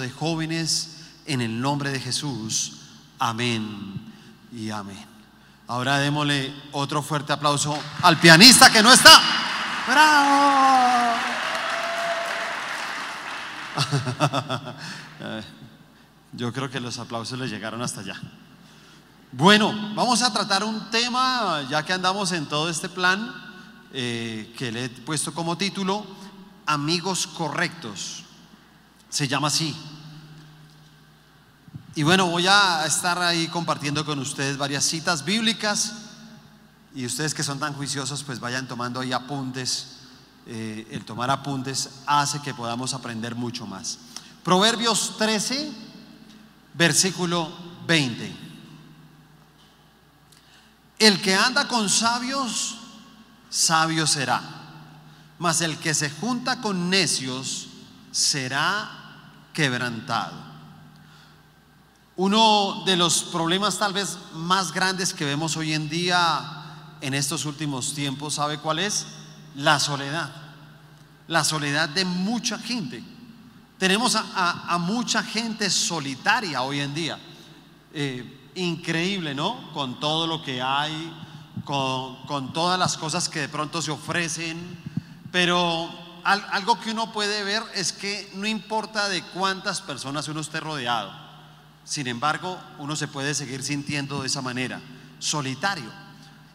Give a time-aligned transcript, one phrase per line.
[0.00, 2.78] de jóvenes en el nombre de Jesús.
[3.18, 4.12] Amén
[4.52, 5.06] y amén.
[5.68, 9.20] Ahora démosle otro fuerte aplauso al pianista que no está.
[9.86, 11.14] ¡Bravo!
[16.32, 18.20] Yo creo que los aplausos le llegaron hasta allá.
[19.32, 23.32] Bueno, vamos a tratar un tema, ya que andamos en todo este plan,
[23.92, 26.04] eh, que le he puesto como título,
[26.66, 28.24] Amigos Correctos.
[29.08, 29.76] Se llama así.
[31.96, 35.92] Y bueno, voy a estar ahí compartiendo con ustedes varias citas bíblicas
[36.94, 39.96] y ustedes que son tan juiciosos pues vayan tomando ahí apuntes.
[40.46, 43.98] Eh, el tomar apuntes hace que podamos aprender mucho más.
[44.44, 45.70] Proverbios 13,
[46.74, 47.52] versículo
[47.86, 48.36] 20.
[51.00, 52.76] El que anda con sabios,
[53.48, 54.40] sabio será,
[55.40, 57.68] mas el que se junta con necios
[58.12, 58.90] será
[59.52, 60.49] quebrantado.
[62.20, 67.46] Uno de los problemas tal vez más grandes que vemos hoy en día en estos
[67.46, 69.06] últimos tiempos, ¿sabe cuál es?
[69.54, 70.30] La soledad.
[71.28, 73.02] La soledad de mucha gente.
[73.78, 77.18] Tenemos a, mucha gente solitaria hoy en día.
[77.94, 79.72] Eh, increíble, ¿no?
[79.72, 81.10] Con todo lo que hay,
[81.64, 84.58] con, con, todas las cosas que de pronto se ofrecen.
[85.32, 85.88] Pero
[86.22, 91.29] algo que uno puede ver es que no importa de cuántas personas uno esté rodeado
[91.84, 94.80] sin embargo, uno se puede seguir sintiendo de esa manera,
[95.18, 95.90] solitario.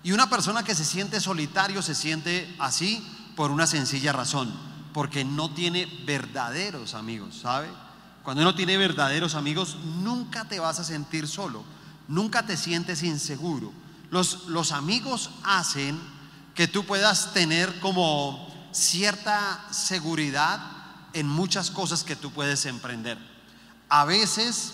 [0.04, 4.54] Y una persona que se siente solitario se siente así por una sencilla razón,
[4.94, 7.68] porque no tiene verdaderos amigos, ¿sabe?
[8.24, 11.64] Cuando uno tiene verdaderos amigos, nunca te vas a sentir solo,
[12.08, 13.74] nunca te sientes inseguro.
[14.10, 16.00] Los, los amigos hacen
[16.54, 20.60] que tú puedas tener como cierta seguridad
[21.14, 23.18] en muchas cosas que tú puedes emprender.
[23.90, 24.74] A veces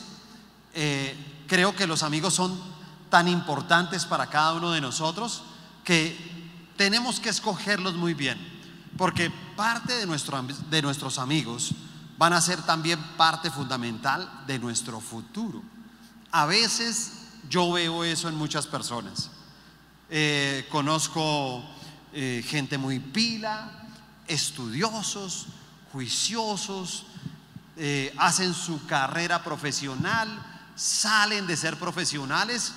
[0.74, 2.58] eh, creo que los amigos son
[3.10, 5.44] tan importantes para cada uno de nosotros
[5.84, 6.18] que
[6.78, 8.38] tenemos que escogerlos muy bien,
[8.98, 11.72] porque parte de, nuestro, de nuestros amigos
[12.18, 15.62] van a ser también parte fundamental de nuestro futuro.
[16.32, 19.30] A veces yo veo eso en muchas personas.
[20.10, 21.64] Eh, conozco
[22.14, 23.90] eh, gente muy pila,
[24.28, 25.48] estudiosos,
[25.92, 27.06] juiciosos,
[28.18, 30.51] hacen su carrera profesional,
[30.82, 32.74] salen de ser profesionales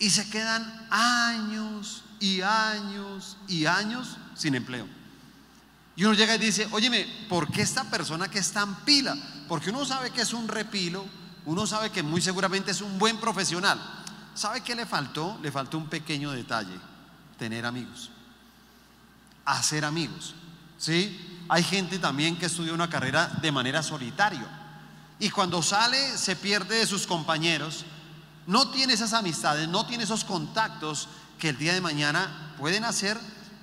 [0.00, 4.88] y se quedan años y años y años sin empleo.
[5.94, 9.16] Y uno llega y dice, óyeme, ¿por qué esta persona que es tan pila?
[9.46, 11.06] Porque uno sabe que es un repilo,
[11.44, 13.80] uno sabe que muy seguramente es un buen profesional.
[14.34, 15.38] ¿Sabe qué le faltó?
[15.40, 16.76] Le faltó un pequeño detalle,
[17.38, 18.10] tener amigos,
[19.44, 20.34] hacer amigos.
[20.78, 21.44] ¿Sí?
[21.48, 24.65] Hay gente también que estudia una carrera de manera solitaria
[25.18, 27.84] y cuando sale se pierde de sus compañeros,
[28.46, 33.18] no tiene esas amistades, no tiene esos contactos que el día de mañana pueden hacer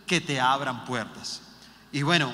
[0.06, 1.42] que te abran puertas.
[1.92, 2.34] Y bueno,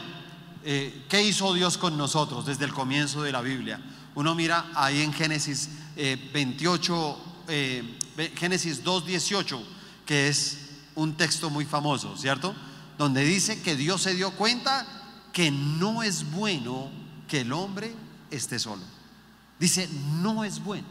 [0.64, 3.80] eh, ¿qué hizo Dios con nosotros desde el comienzo de la Biblia?
[4.16, 9.62] Uno mira ahí en Génesis 28, eh, eh, Génesis 2.18,
[10.06, 10.58] que es
[10.96, 12.56] un texto muy famoso, ¿cierto?
[12.98, 14.86] Donde dice que Dios se dio cuenta
[15.32, 16.90] que no es bueno
[17.28, 17.94] que el hombre
[18.32, 18.99] esté solo.
[19.60, 19.90] Dice,
[20.22, 20.88] no es bueno.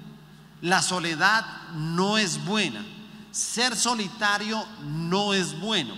[0.61, 2.85] La soledad no es buena.
[3.31, 5.95] Ser solitario no es bueno.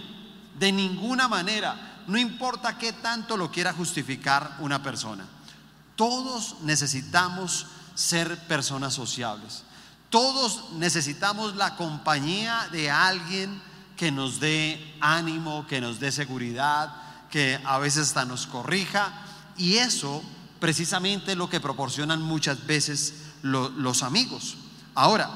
[0.58, 2.02] De ninguna manera.
[2.06, 5.26] No importa qué tanto lo quiera justificar una persona.
[5.96, 9.64] Todos necesitamos ser personas sociables.
[10.08, 13.62] Todos necesitamos la compañía de alguien
[13.96, 16.92] que nos dé ánimo, que nos dé seguridad,
[17.30, 19.12] que a veces hasta nos corrija.
[19.56, 20.22] Y eso
[20.60, 24.56] precisamente lo que proporcionan muchas veces los amigos.
[24.94, 25.30] Ahora,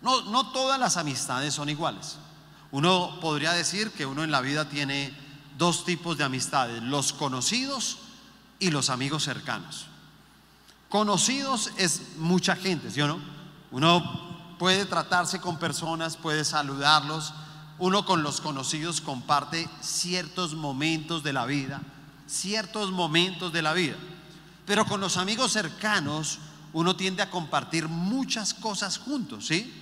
[0.00, 2.16] no, no todas las amistades son iguales.
[2.70, 5.16] Uno podría decir que uno en la vida tiene
[5.58, 7.98] dos tipos de amistades, los conocidos
[8.58, 9.86] y los amigos cercanos.
[10.88, 13.20] Conocidos es mucha gente, ¿sí o no?
[13.70, 17.32] Uno puede tratarse con personas, puede saludarlos,
[17.78, 21.80] uno con los conocidos comparte ciertos momentos de la vida,
[22.26, 23.96] ciertos momentos de la vida.
[24.66, 26.38] Pero con los amigos cercanos
[26.72, 29.72] uno tiende a compartir muchas cosas juntos, ¿sí?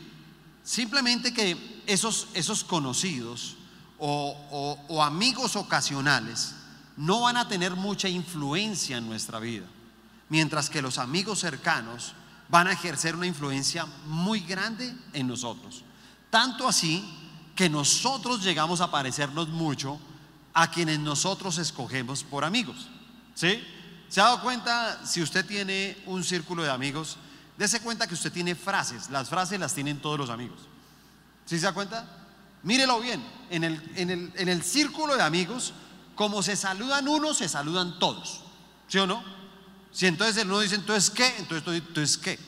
[0.62, 3.56] Simplemente que esos, esos conocidos
[3.98, 6.54] o, o amigos ocasionales
[6.96, 9.66] no van a tener mucha influencia en nuestra vida,
[10.28, 12.12] mientras que los amigos cercanos
[12.48, 15.84] van a ejercer una influencia muy grande en nosotros.
[16.30, 17.02] Tanto así
[17.54, 19.98] que nosotros llegamos a parecernos mucho
[20.54, 22.88] a quienes nosotros escogemos por amigos.
[23.34, 23.62] ¿Sí?
[24.08, 27.16] ¿Se ha dado cuenta si usted tiene un círculo de amigos?
[27.56, 29.10] Dese cuenta que usted tiene frases.
[29.10, 30.60] Las frases las tienen todos los amigos.
[31.46, 32.06] ¿Sí se da cuenta?
[32.62, 33.24] Mírelo bien.
[33.50, 35.72] En el, en el, en el círculo de amigos,
[36.14, 38.42] como se saludan unos, se saludan todos.
[38.88, 39.22] ¿Sí o no?
[39.92, 42.38] Si entonces el uno dice, entonces qué, entonces entonces qué.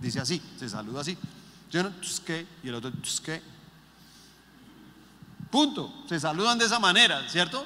[0.00, 1.16] dice así, se saluda así.
[1.70, 1.88] ¿Sí o no?
[1.88, 3.42] Entonces qué, y el otro, entonces qué.
[5.50, 5.92] Punto.
[6.08, 7.64] Se saludan de esa manera, ¿cierto?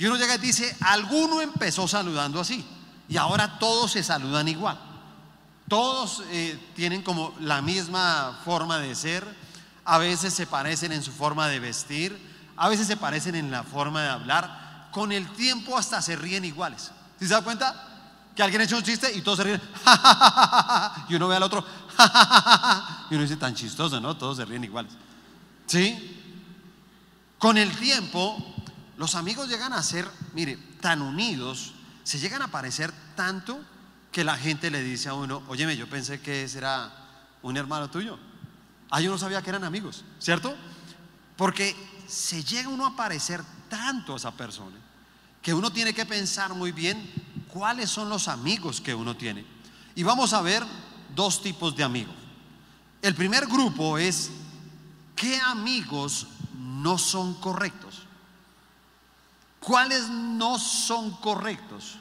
[0.00, 2.64] Y uno llega y dice, alguno empezó saludando así.
[3.08, 4.78] Y ahora todos se saludan igual.
[5.68, 9.24] Todos eh, tienen como la misma forma de ser.
[9.84, 12.18] A veces se parecen en su forma de vestir.
[12.56, 14.88] A veces se parecen en la forma de hablar.
[14.90, 16.92] Con el tiempo hasta se ríen iguales.
[17.18, 17.88] ¿Sí se da cuenta?
[18.34, 19.60] Que alguien echa un chiste y todos se ríen.
[21.08, 21.64] y uno ve al otro.
[23.10, 24.16] y uno dice, tan chistoso, ¿no?
[24.16, 24.92] Todos se ríen iguales.
[25.66, 26.19] ¿Sí?
[27.40, 28.36] Con el tiempo,
[28.98, 31.72] los amigos llegan a ser, mire, tan unidos,
[32.04, 33.58] se llegan a parecer tanto
[34.12, 36.92] que la gente le dice a uno, óyeme, yo pensé que ese era
[37.40, 38.18] un hermano tuyo.
[38.90, 40.54] Ah, yo no sabía que eran amigos, ¿cierto?
[41.34, 41.74] Porque
[42.06, 43.40] se llega uno a parecer
[43.70, 44.76] tanto a esa persona
[45.40, 47.10] que uno tiene que pensar muy bien
[47.48, 49.46] cuáles son los amigos que uno tiene.
[49.94, 50.62] Y vamos a ver
[51.14, 52.16] dos tipos de amigos.
[53.00, 54.30] El primer grupo es
[55.16, 56.26] qué amigos
[56.82, 58.02] no son correctos.
[59.60, 61.98] ¿Cuáles no son correctos?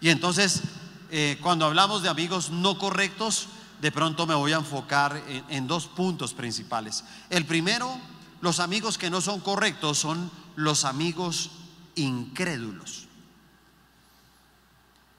[0.00, 0.62] Y entonces,
[1.10, 3.48] eh, cuando hablamos de amigos no correctos,
[3.80, 7.04] de pronto me voy a enfocar en, en dos puntos principales.
[7.30, 7.98] El primero,
[8.40, 11.50] los amigos que no son correctos son los amigos
[11.96, 13.06] incrédulos.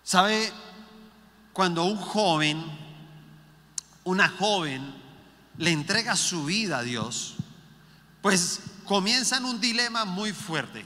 [0.04, 0.52] ¿Sabe?
[1.52, 2.64] Cuando un joven,
[4.04, 4.94] una joven,
[5.58, 7.36] le entrega su vida a Dios,
[8.22, 10.86] pues comienzan un dilema muy fuerte.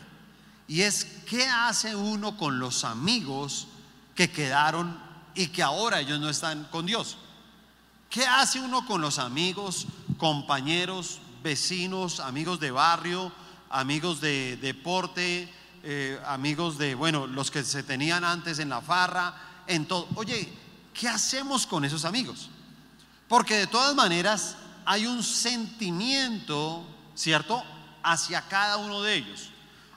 [0.67, 3.67] Y es, ¿qué hace uno con los amigos
[4.15, 4.99] que quedaron
[5.33, 7.17] y que ahora ellos no están con Dios?
[8.09, 9.87] ¿Qué hace uno con los amigos,
[10.17, 13.31] compañeros, vecinos, amigos de barrio,
[13.69, 15.51] amigos de deporte,
[15.83, 19.35] eh, amigos de, bueno, los que se tenían antes en la farra,
[19.67, 20.07] en todo?
[20.15, 20.51] Oye,
[20.93, 22.49] ¿qué hacemos con esos amigos?
[23.27, 24.55] Porque de todas maneras
[24.85, 27.63] hay un sentimiento, ¿cierto?
[28.03, 29.49] Hacia cada uno de ellos.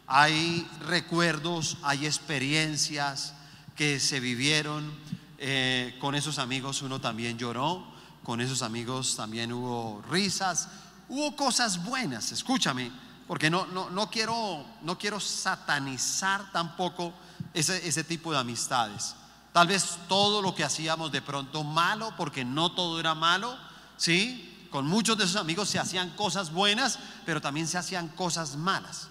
[0.07, 3.35] Hay recuerdos, hay experiencias
[3.77, 4.93] que se vivieron.
[5.39, 7.85] Eh, con esos amigos uno también lloró,
[8.23, 10.69] con esos amigos también hubo risas,
[11.09, 12.93] hubo cosas buenas, escúchame,
[13.27, 17.13] porque no, no, no, quiero, no quiero satanizar tampoco
[17.55, 19.17] ese, ese tipo de amistades.
[19.53, 23.57] Tal vez todo lo que hacíamos de pronto malo, porque no todo era malo,
[23.97, 24.52] ¿sí?
[24.73, 29.09] Con muchos de sus amigos se hacían cosas buenas, pero también se hacían cosas malas.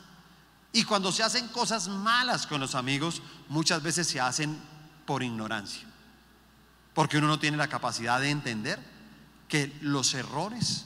[0.73, 4.59] Y cuando se hacen cosas malas con los amigos, muchas veces se hacen
[5.05, 5.87] por ignorancia.
[6.93, 8.79] Porque uno no tiene la capacidad de entender
[9.47, 10.85] que los errores,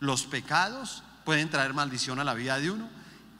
[0.00, 2.88] los pecados pueden traer maldición a la vida de uno.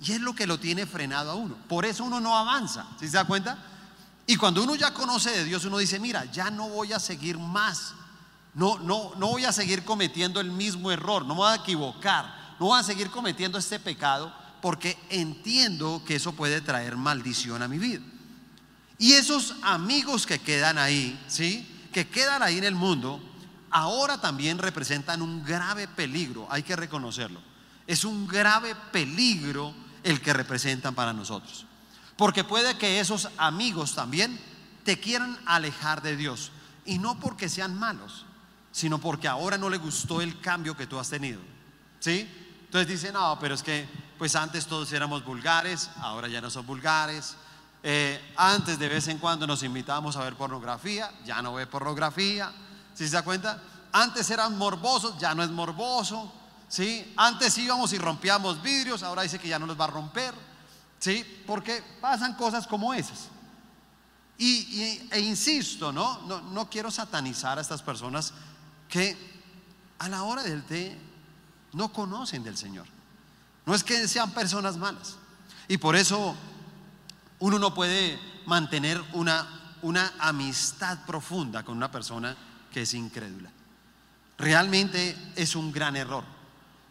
[0.01, 1.57] Y es lo que lo tiene frenado a uno.
[1.69, 2.87] Por eso uno no avanza.
[2.99, 3.57] ¿Sí se da cuenta?
[4.27, 7.39] Y cuando uno ya conoce de Dios, uno dice, mira, ya no voy a seguir
[7.39, 7.95] más
[8.55, 12.57] no, no, no voy a seguir cometiendo el mismo error, no me voy a equivocar,
[12.61, 17.69] no voy a seguir cometiendo este pecado porque entiendo que eso puede traer maldición a
[17.69, 18.03] mi vida.
[18.99, 21.69] Y esos amigos que quedan ahí, ¿sí?
[21.93, 23.21] Que quedan ahí en el mundo,
[23.71, 27.41] ahora también representan un grave peligro, hay que reconocerlo.
[27.89, 31.67] Es un grave peligro el que representan para nosotros.
[32.17, 34.39] Porque puede que esos amigos también
[34.85, 36.53] te quieran alejar de Dios.
[36.85, 38.27] Y no porque sean malos,
[38.73, 41.41] sino porque ahora no le gustó el cambio que tú has tenido.
[42.01, 42.29] ¿Sí?
[42.65, 43.87] Entonces dice, no, pero es que
[44.19, 47.37] pues antes todos éramos vulgares, ahora ya no son vulgares.
[47.83, 52.51] Eh, antes de vez en cuando nos invitábamos a ver pornografía, ya no ve pornografía.
[52.95, 53.61] ¿Sí se da cuenta?
[53.93, 56.33] Antes eran morbosos, ya no es morboso.
[56.69, 57.13] ¿Sí?
[57.17, 60.33] Antes íbamos y rompíamos vidrios, ahora dice que ya no los va a romper.
[60.99, 61.43] ¿Sí?
[61.47, 63.29] Porque pasan cosas como esas.
[64.39, 66.23] Y, e insisto, ¿no?
[66.27, 66.41] ¿no?
[66.41, 68.33] No quiero satanizar a estas personas
[68.93, 69.17] que
[70.01, 70.95] a la hora del té
[71.73, 72.85] no conocen del Señor.
[73.65, 75.17] No es que sean personas malas.
[75.67, 76.37] Y por eso
[77.39, 82.37] uno no puede mantener una, una amistad profunda con una persona
[82.71, 83.51] que es incrédula.
[84.37, 86.25] Realmente es un gran error,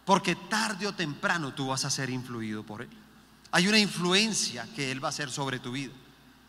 [0.04, 2.90] porque tarde o temprano tú vas a ser influido por él.
[3.52, 5.92] Hay una influencia que él va a hacer sobre tu vida.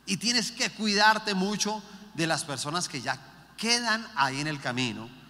[0.07, 1.83] Y tienes que cuidarte mucho
[2.15, 3.19] de las personas que ya
[3.55, 5.21] quedan ahí en el camino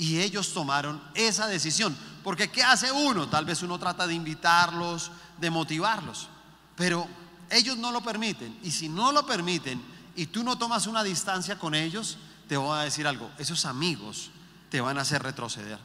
[0.00, 1.94] y ellos tomaron esa decisión.
[2.24, 3.28] Porque ¿qué hace uno?
[3.28, 6.28] Tal vez uno trata de invitarlos, de motivarlos.
[6.74, 7.06] Pero
[7.50, 8.58] ellos no lo permiten.
[8.62, 9.80] Y si no lo permiten
[10.16, 12.16] y tú no tomas una distancia con ellos,
[12.48, 14.30] te voy a decir algo, esos amigos
[14.70, 15.78] te van a hacer retroceder,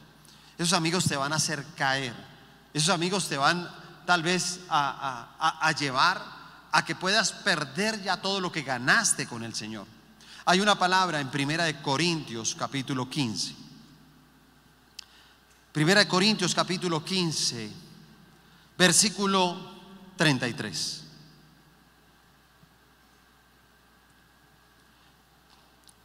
[0.56, 2.14] esos amigos te van a hacer caer,
[2.72, 3.70] esos amigos te van
[4.06, 6.24] tal vez a, llevar
[6.72, 9.86] a que puedas perder ya todo lo que ganaste con el Señor.
[10.46, 13.65] Hay una palabra en Primera de Corintios capítulo 15.
[15.76, 17.70] Primera de Corintios capítulo 15,
[18.78, 19.74] versículo
[20.16, 21.02] 33.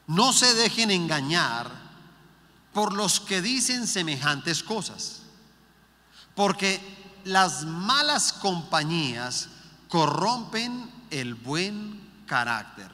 [0.07, 1.71] No se dejen engañar
[2.73, 5.21] por los que dicen semejantes cosas,
[6.35, 6.81] porque
[7.23, 9.47] las malas compañías
[9.87, 12.91] corrompen el buen carácter.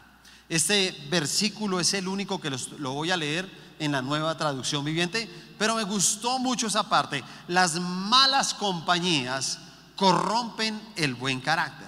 [0.47, 5.27] Este versículo es el único que lo voy a leer en la nueva traducción viviente,
[5.57, 7.23] pero me gustó mucho esa parte.
[7.47, 9.59] Las malas compañías
[9.95, 11.87] corrompen el buen carácter.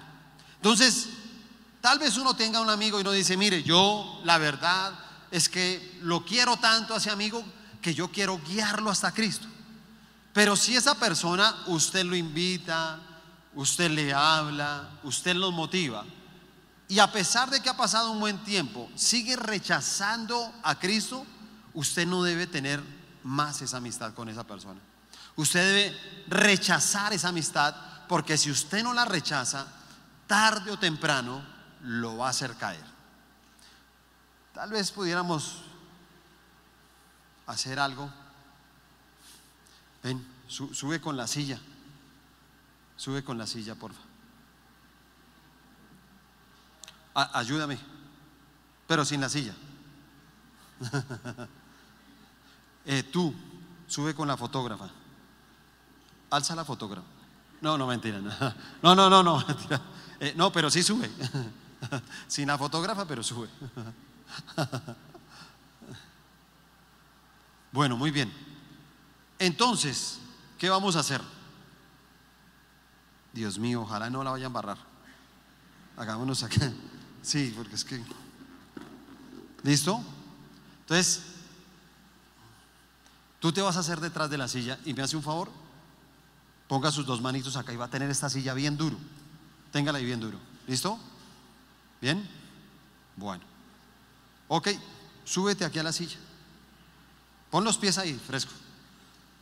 [0.55, 1.09] Entonces,
[1.81, 4.93] tal vez uno tenga un amigo y no dice, mire, yo la verdad
[5.31, 7.43] es que lo quiero tanto a ese amigo
[7.81, 9.47] que yo quiero guiarlo hasta Cristo.
[10.33, 12.99] Pero si esa persona usted lo invita,
[13.55, 16.05] usted le habla, usted lo motiva,
[16.87, 21.23] y a pesar de que ha pasado un buen tiempo, sigue rechazando a Cristo,
[21.75, 22.81] usted no debe tener
[23.29, 24.79] más esa amistad con esa persona.
[25.35, 27.75] Usted debe rechazar esa amistad
[28.07, 29.67] porque si usted no la rechaza,
[30.25, 31.43] tarde o temprano
[31.83, 32.83] lo va a hacer caer.
[34.53, 35.61] Tal vez pudiéramos
[37.45, 38.09] hacer algo.
[40.01, 41.59] Ven, sube con la silla.
[42.97, 44.09] Sube con la silla, por favor.
[47.35, 47.77] ayúdame,
[48.87, 49.53] pero sin la silla.
[52.91, 53.31] Eh, tú,
[53.85, 54.89] sube con la fotógrafa.
[56.31, 57.05] Alza la fotógrafa.
[57.61, 58.19] No, no, mentira.
[58.81, 59.45] No, no, no, no.
[60.21, 61.09] Eh, no, pero sí sube.
[62.27, 63.47] Sin la fotógrafa, pero sube.
[67.71, 68.29] Bueno, muy bien.
[69.37, 70.19] Entonces,
[70.57, 71.21] ¿qué vamos a hacer?
[73.31, 74.77] Dios mío, ojalá no la vayan a embarrar.
[75.95, 76.69] Hagámonos acá.
[77.21, 78.03] Sí, porque es que...
[79.63, 80.03] ¿Listo?
[80.81, 81.38] Entonces,
[83.39, 85.49] tú te vas a hacer detrás de la silla y me hace un favor.
[86.67, 88.97] Ponga sus dos manitos acá y va a tener esta silla bien duro.
[89.71, 90.37] Téngala ahí bien duro.
[90.67, 90.99] ¿Listo?
[92.01, 92.27] ¿Bien?
[93.15, 93.43] Bueno.
[94.47, 94.69] Ok,
[95.25, 96.17] súbete aquí a la silla.
[97.49, 98.51] Pon los pies ahí, fresco.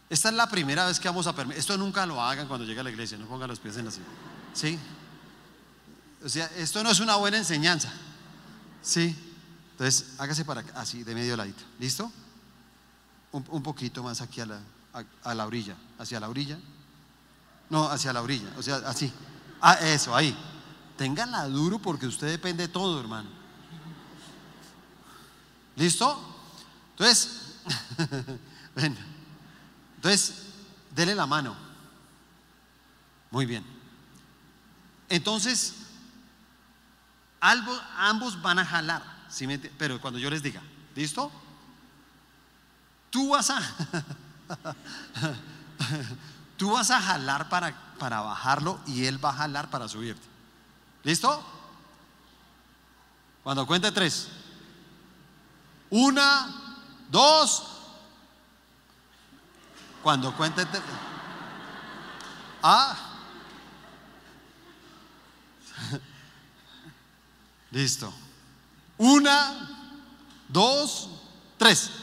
[0.09, 1.59] Esta es la primera vez que vamos a permitir.
[1.59, 3.91] Esto nunca lo hagan cuando llegue a la iglesia, no pongan los pies en la
[3.91, 4.05] silla.
[4.53, 4.79] ¿Sí?
[6.23, 7.91] O sea, esto no es una buena enseñanza.
[8.81, 9.15] ¿Sí?
[9.71, 11.63] Entonces, hágase para así, de medio ladito.
[11.79, 12.11] ¿Listo?
[13.49, 14.59] Un, poquito más aquí a la,
[15.23, 15.75] a, la orilla.
[15.99, 16.57] Hacia la orilla.
[17.69, 18.49] No, hacia la orilla.
[18.57, 19.11] O sea, así.
[19.61, 20.35] Ah, eso, ahí.
[20.97, 23.29] Ténganla duro porque usted depende de todo, hermano.
[25.75, 26.19] ¿Listo?
[26.91, 27.59] Entonces,
[28.75, 28.97] ven.
[29.97, 30.33] Entonces,
[30.95, 31.55] dele la mano.
[33.29, 33.63] Muy bien.
[35.09, 35.75] Entonces,
[37.39, 39.03] ambos van a jalar,
[39.77, 40.61] pero cuando yo les diga,
[40.95, 41.31] ¿listo?
[43.17, 43.59] Tú vas a,
[46.55, 50.21] tú vas a jalar para, para bajarlo y él va a jalar para subirte.
[51.03, 51.43] ¿Listo?
[53.43, 54.27] Cuando cuente tres.
[55.89, 56.75] Una,
[57.09, 57.63] dos.
[60.03, 60.83] Cuando cuente tres.
[62.61, 62.95] Ah.
[67.71, 68.13] Listo.
[68.99, 69.69] Una,
[70.49, 71.09] dos,
[71.57, 71.96] tres.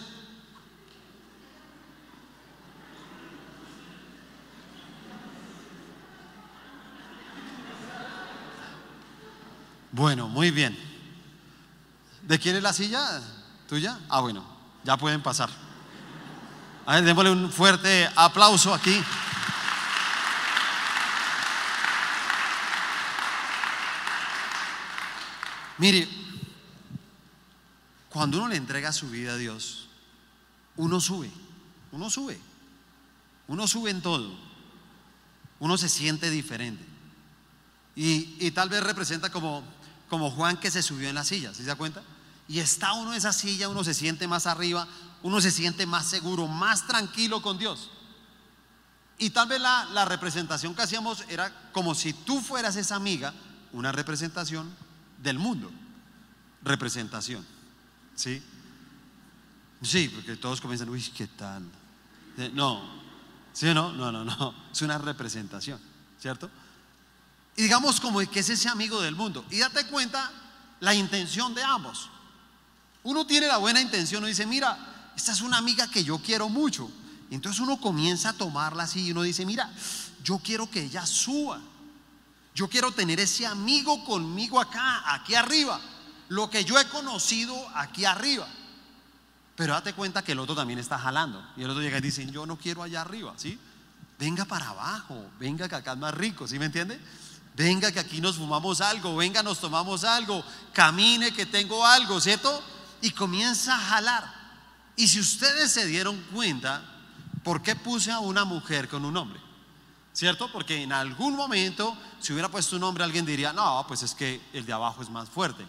[9.94, 10.76] Bueno, muy bien.
[12.22, 13.22] ¿De quién es la silla?
[13.68, 14.00] ¿Tuya?
[14.08, 14.44] Ah, bueno,
[14.82, 15.48] ya pueden pasar.
[16.84, 19.00] A ver, démosle un fuerte aplauso aquí.
[25.78, 26.08] Mire,
[28.08, 29.86] cuando uno le entrega su vida a Dios,
[30.74, 31.30] uno sube,
[31.92, 32.40] uno sube,
[33.46, 34.34] uno sube en todo,
[35.60, 36.84] uno se siente diferente.
[37.96, 39.62] Y, tal vez representa como,
[40.08, 42.02] como Juan que se subió en la silla, ¿sí se da cuenta?
[42.49, 44.87] Y está uno en esa silla, uno se siente más arriba,
[45.23, 47.90] uno se siente más seguro, más tranquilo con Dios.
[49.18, 53.32] Y tal vez la, la representación que hacíamos era como si tú fueras esa amiga,
[53.73, 54.75] una representación
[55.23, 55.70] del mundo.
[56.62, 57.44] Representación.
[58.14, 58.42] ¿Sí?
[59.82, 61.62] Sí, porque todos comienzan, uy, ¿qué tal?
[62.38, 62.82] Eh, no,
[63.52, 63.92] ¿sí no?
[63.92, 64.54] No, no, no.
[64.73, 65.78] Es una representación,
[66.18, 66.50] ¿cierto?
[67.56, 69.44] Y digamos como que es ese amigo del mundo.
[69.50, 70.30] Y date cuenta
[70.80, 72.11] la intención de ambos.
[73.02, 76.49] Uno tiene la buena intención, uno dice, mira, esta es una amiga que yo quiero
[76.49, 76.90] mucho.
[77.30, 79.70] Entonces uno comienza a tomarla así y uno dice, mira,
[80.23, 81.61] yo quiero que ella suba.
[82.54, 85.80] Yo quiero tener ese amigo conmigo acá, aquí arriba.
[86.28, 88.46] Lo que yo he conocido aquí arriba.
[89.56, 91.44] Pero date cuenta que el otro también está jalando.
[91.56, 93.58] Y el otro llega y dice, yo no quiero allá arriba, ¿sí?
[94.18, 97.00] Venga para abajo, venga que acá es más rico, ¿sí me entiende?
[97.54, 102.62] Venga que aquí nos fumamos algo, venga nos tomamos algo, camine que tengo algo, ¿cierto?
[103.00, 104.34] Y comienza a jalar.
[104.96, 106.82] Y si ustedes se dieron cuenta,
[107.44, 109.40] ¿por qué puse a una mujer con un hombre?
[110.12, 110.50] ¿Cierto?
[110.50, 114.40] Porque en algún momento, si hubiera puesto un hombre, alguien diría, no, pues es que
[114.52, 115.64] el de abajo es más fuerte.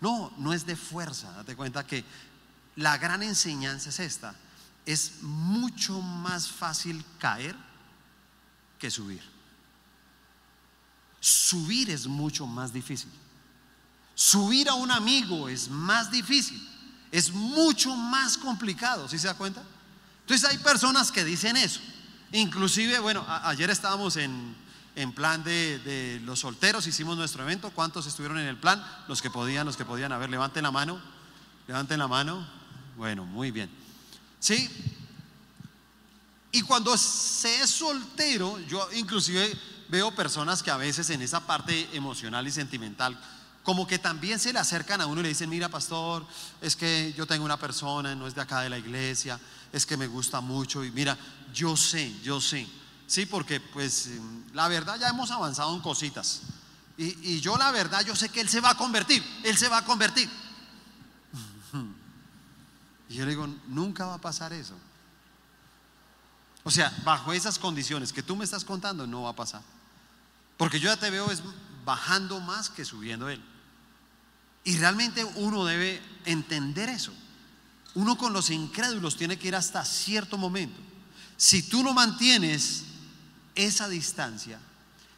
[0.00, 1.32] No, no es de fuerza.
[1.32, 2.04] Date cuenta que
[2.76, 4.34] la gran enseñanza es esta.
[4.84, 7.56] Es mucho más fácil caer
[8.78, 9.35] que subir.
[11.26, 13.10] Subir es mucho más difícil.
[14.14, 16.64] Subir a un amigo es más difícil.
[17.10, 19.60] Es mucho más complicado, ¿sí se da cuenta?
[20.20, 21.80] Entonces hay personas que dicen eso.
[22.30, 24.54] Inclusive, bueno, ayer estábamos en,
[24.94, 27.72] en plan de, de, los solteros, hicimos nuestro evento.
[27.72, 28.80] ¿Cuántos estuvieron en el plan?
[29.08, 30.12] Los que podían, los que podían.
[30.12, 31.02] A ver, levanten la mano.
[31.66, 32.46] Levanten la mano.
[32.96, 33.68] Bueno, muy bien.
[34.38, 34.70] ¿Sí?
[36.52, 41.88] Y cuando se es soltero, yo inclusive veo personas que a veces en esa parte
[41.92, 43.18] emocional y sentimental,
[43.62, 46.24] como que también se le acercan a uno y le dicen, mira pastor,
[46.60, 49.40] es que yo tengo una persona, no es de acá de la iglesia,
[49.72, 51.18] es que me gusta mucho y mira,
[51.52, 52.66] yo sé, yo sé,
[53.06, 54.10] sí, porque pues
[54.52, 56.42] la verdad ya hemos avanzado en cositas.
[56.96, 59.68] Y, y yo la verdad, yo sé que él se va a convertir, él se
[59.68, 60.30] va a convertir.
[63.08, 64.74] Y yo le digo, nunca va a pasar eso.
[66.66, 69.62] O sea, bajo esas condiciones que tú me estás contando, no va a pasar.
[70.56, 71.40] Porque yo ya te veo es
[71.84, 73.40] bajando más que subiendo él.
[74.64, 77.12] Y realmente uno debe entender eso.
[77.94, 80.80] Uno con los incrédulos tiene que ir hasta cierto momento.
[81.36, 82.82] Si tú no mantienes
[83.54, 84.58] esa distancia,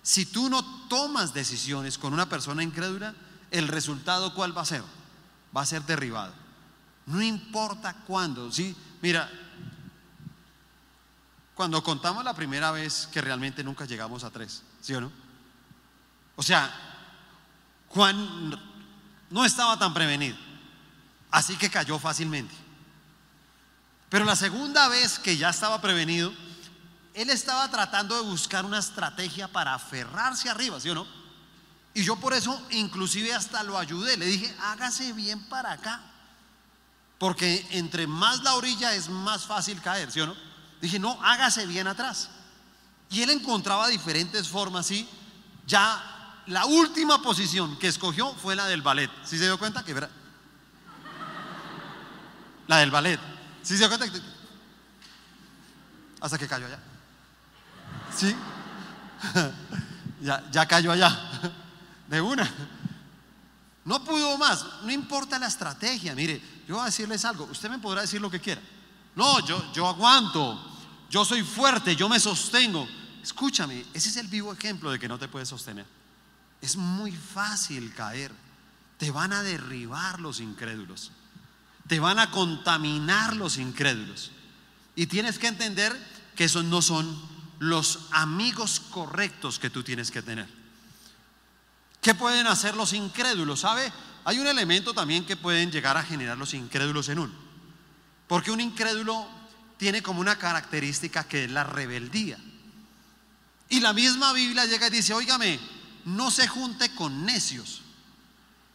[0.03, 3.15] si tú no tomas decisiones con una persona incrédula,
[3.51, 4.83] el resultado cuál va a ser?
[5.57, 6.35] Va a ser derribado.
[7.07, 8.77] No importa cuándo, ¿sí?
[9.01, 9.31] Mira,
[11.59, 15.11] cuando contamos la primera vez que realmente nunca llegamos a tres, ¿sí o no?
[16.37, 16.73] O sea,
[17.89, 18.57] Juan
[19.29, 20.37] no estaba tan prevenido,
[21.33, 22.55] así que cayó fácilmente.
[24.09, 26.33] Pero la segunda vez que ya estaba prevenido,
[27.13, 31.09] él estaba tratando de buscar una estrategia para aferrarse arriba, ¿sí o no?
[31.93, 36.03] Y yo por eso inclusive hasta lo ayudé, le dije, hágase bien para acá.
[37.19, 40.48] Porque entre más la orilla es más fácil caer, ¿sí o no?
[40.81, 42.31] Dije, no, hágase bien atrás.
[43.11, 45.09] Y él encontraba diferentes formas, ¿sí?
[45.67, 49.11] Ya la última posición que escogió fue la del ballet.
[49.25, 49.85] ¿Sí se dio cuenta?
[49.85, 49.95] Que.
[52.67, 53.21] La del ballet.
[53.63, 54.07] ¿Sí se dio cuenta?
[56.21, 56.79] Hasta que cayó allá.
[58.17, 58.35] ¿Sí?
[60.23, 61.17] ya, ya cayó allá.
[62.09, 62.51] De una.
[63.85, 64.65] No pudo más.
[64.83, 66.15] No importa la estrategia.
[66.15, 68.61] Mire, yo voy a decirles algo, usted me podrá decir lo que quiera.
[69.19, 70.57] No, yo, yo aguanto,
[71.11, 72.89] yo soy fuerte, yo me sostengo.
[73.21, 75.85] Escúchame, ese es el vivo ejemplo de que no te puedes sostener.
[76.61, 78.31] Es muy fácil caer.
[78.97, 81.11] Te van a derribar los incrédulos.
[81.89, 84.31] Te van a contaminar los incrédulos.
[84.95, 85.93] Y tienes que entender
[86.37, 87.21] que esos no son
[87.59, 90.49] los amigos correctos que tú tienes que tener.
[92.01, 93.59] ¿Qué pueden hacer los incrédulos?
[93.59, 93.93] ¿Sabe?
[94.25, 97.48] Hay un elemento también que pueden llegar a generar los incrédulos en uno.
[98.29, 99.27] Porque un incrédulo
[99.79, 102.39] tiene como una característica que es la rebeldía.
[103.71, 105.59] Y la misma Biblia llega y dice, óigame,
[106.05, 107.83] no se junte con necios.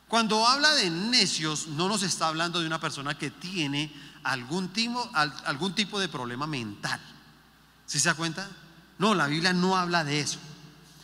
[0.07, 3.91] Cuando habla de necios, no nos está hablando de una persona que tiene
[4.23, 6.99] algún tipo, algún tipo de problema mental.
[7.85, 8.49] ¿Sí se da cuenta?
[8.99, 10.39] No, la Biblia no habla de eso.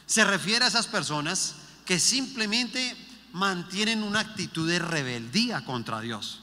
[0.05, 2.95] Se refiere a esas personas que simplemente
[3.33, 6.41] mantienen una actitud de rebeldía contra Dios.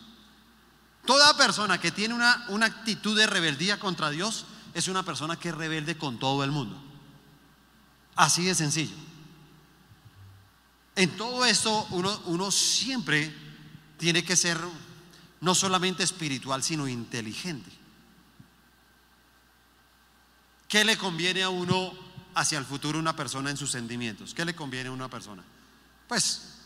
[1.07, 5.51] Toda persona que tiene una, una, actitud de rebeldía contra Dios es una persona que
[5.51, 6.83] es rebelde con todo el mundo.
[8.17, 8.97] Así de sencillo.
[10.97, 13.33] En todo esto uno, uno siempre
[13.99, 14.59] tiene que ser
[15.41, 17.71] no solamente espiritual, sino inteligente.
[20.69, 21.93] ¿Qué le conviene a uno
[22.35, 24.35] hacia el futuro una persona en sus sentimientos?
[24.35, 25.45] ¿Qué le conviene a una persona?
[26.09, 26.57] Pues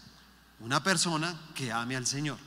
[0.61, 2.39] una persona que ame al Señor.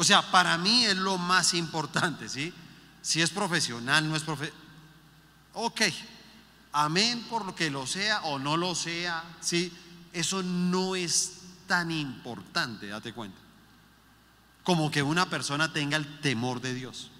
[0.00, 2.54] O sea, para mí es lo más importante, ¿sí?
[3.02, 4.64] Si es profesional, no es profesional.
[5.52, 5.82] Ok,
[6.72, 9.70] amén por lo que lo sea o no lo sea, ¿sí?
[10.14, 13.38] Eso no es tan importante, date cuenta,
[14.64, 17.10] como que una persona tenga el temor de Dios.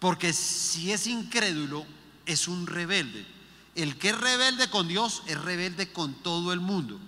[0.00, 1.86] Porque si es incrédulo,
[2.26, 3.24] es un rebelde.
[3.76, 6.98] El que es rebelde con Dios es rebelde con todo el mundo.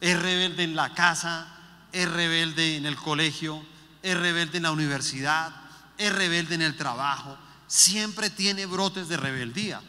[0.00, 1.48] Es rebelde en la casa,
[1.90, 3.66] es rebelde en el colegio,
[4.02, 5.54] es rebelde en la universidad,
[5.96, 7.38] es rebelde en el trabajo.
[7.66, 9.80] Siempre tiene brotes de rebeldía.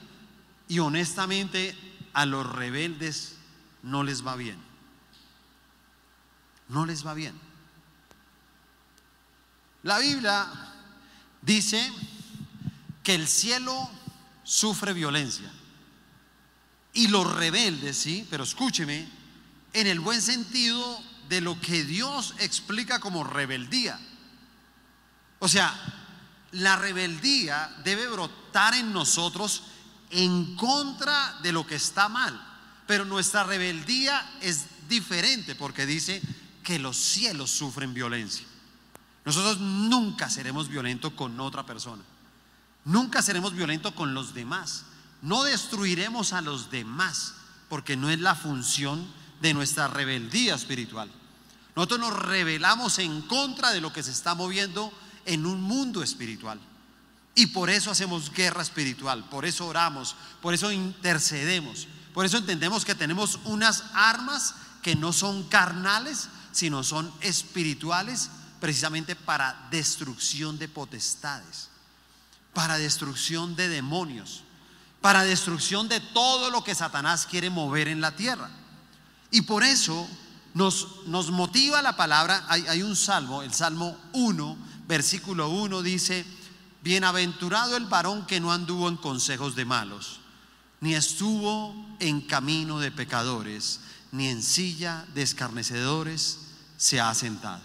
[0.67, 1.75] Y honestamente
[2.13, 3.35] a los rebeldes
[3.81, 4.57] no les va bien.
[6.69, 7.39] No les va bien.
[9.83, 10.47] La Biblia
[11.41, 11.91] dice
[13.03, 13.89] que el cielo
[14.43, 15.51] sufre violencia.
[16.93, 19.09] Y los rebeldes, sí, pero escúcheme,
[19.73, 23.99] en el buen sentido de lo que Dios explica como rebeldía.
[25.39, 25.73] O sea,
[26.51, 29.63] la rebeldía debe brotar en nosotros
[30.09, 32.39] en contra de lo que está mal.
[32.87, 36.21] Pero nuestra rebeldía es diferente porque dice
[36.63, 38.45] que los cielos sufren violencia.
[39.25, 42.03] Nosotros nunca seremos violentos con otra persona.
[42.85, 44.85] Nunca seremos violentos con los demás.
[45.21, 47.35] No destruiremos a los demás
[47.69, 49.07] porque no es la función
[49.43, 51.11] de nuestra rebeldía espiritual.
[51.75, 54.91] Nosotros nos rebelamos en contra de lo que se está moviendo
[55.25, 56.61] en un mundo espiritual.
[57.35, 62.85] Y por eso hacemos guerra espiritual, por eso oramos, por eso intercedemos, por eso entendemos
[62.85, 68.29] que tenemos unas armas que no son carnales, sino son espirituales,
[68.61, 71.69] precisamente para destrucción de potestades,
[72.53, 74.43] para destrucción de demonios,
[75.01, 78.49] para destrucción de todo lo que Satanás quiere mover en la tierra.
[79.33, 80.07] Y por eso
[80.53, 86.23] nos, nos motiva la palabra, hay, hay un salmo, el Salmo 1, versículo 1 dice,
[86.83, 90.19] Bienaventurado el varón que no anduvo en consejos de malos,
[90.81, 93.79] ni estuvo en camino de pecadores,
[94.11, 96.37] ni en silla de escarnecedores
[96.77, 97.63] se ha sentado.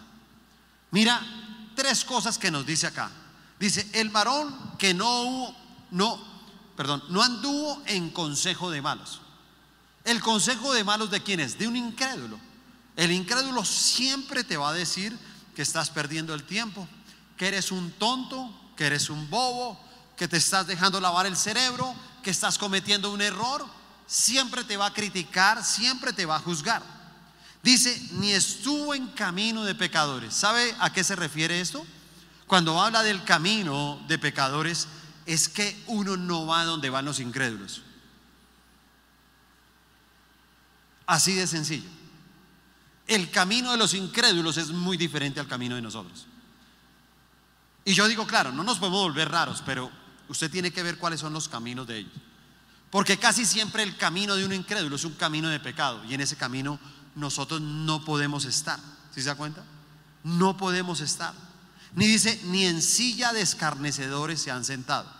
[0.90, 1.20] Mira,
[1.76, 3.10] tres cosas que nos dice acá.
[3.60, 5.54] Dice, el varón que no
[5.90, 6.18] no,
[6.76, 9.20] perdón, no anduvo en consejo de malos.
[10.08, 11.58] El consejo de malos de quién es?
[11.58, 12.40] De un incrédulo.
[12.96, 15.14] El incrédulo siempre te va a decir
[15.54, 16.88] que estás perdiendo el tiempo,
[17.36, 19.78] que eres un tonto, que eres un bobo,
[20.16, 23.66] que te estás dejando lavar el cerebro, que estás cometiendo un error,
[24.06, 26.82] siempre te va a criticar, siempre te va a juzgar.
[27.62, 30.32] Dice, ni estuvo en camino de pecadores.
[30.32, 31.86] ¿Sabe a qué se refiere esto?
[32.46, 34.88] Cuando habla del camino de pecadores,
[35.26, 37.82] es que uno no va donde van los incrédulos.
[41.08, 41.88] Así de sencillo.
[43.06, 46.26] El camino de los incrédulos es muy diferente al camino de nosotros.
[47.86, 49.90] Y yo digo, claro, no nos podemos volver raros, pero
[50.28, 52.12] usted tiene que ver cuáles son los caminos de ellos.
[52.90, 56.20] Porque casi siempre el camino de un incrédulo es un camino de pecado y en
[56.20, 56.78] ese camino
[57.14, 58.78] nosotros no podemos estar.
[59.14, 59.64] ¿Sí se da cuenta?
[60.24, 61.32] No podemos estar.
[61.94, 65.10] Ni dice, ni en silla de escarnecedores se han sentado.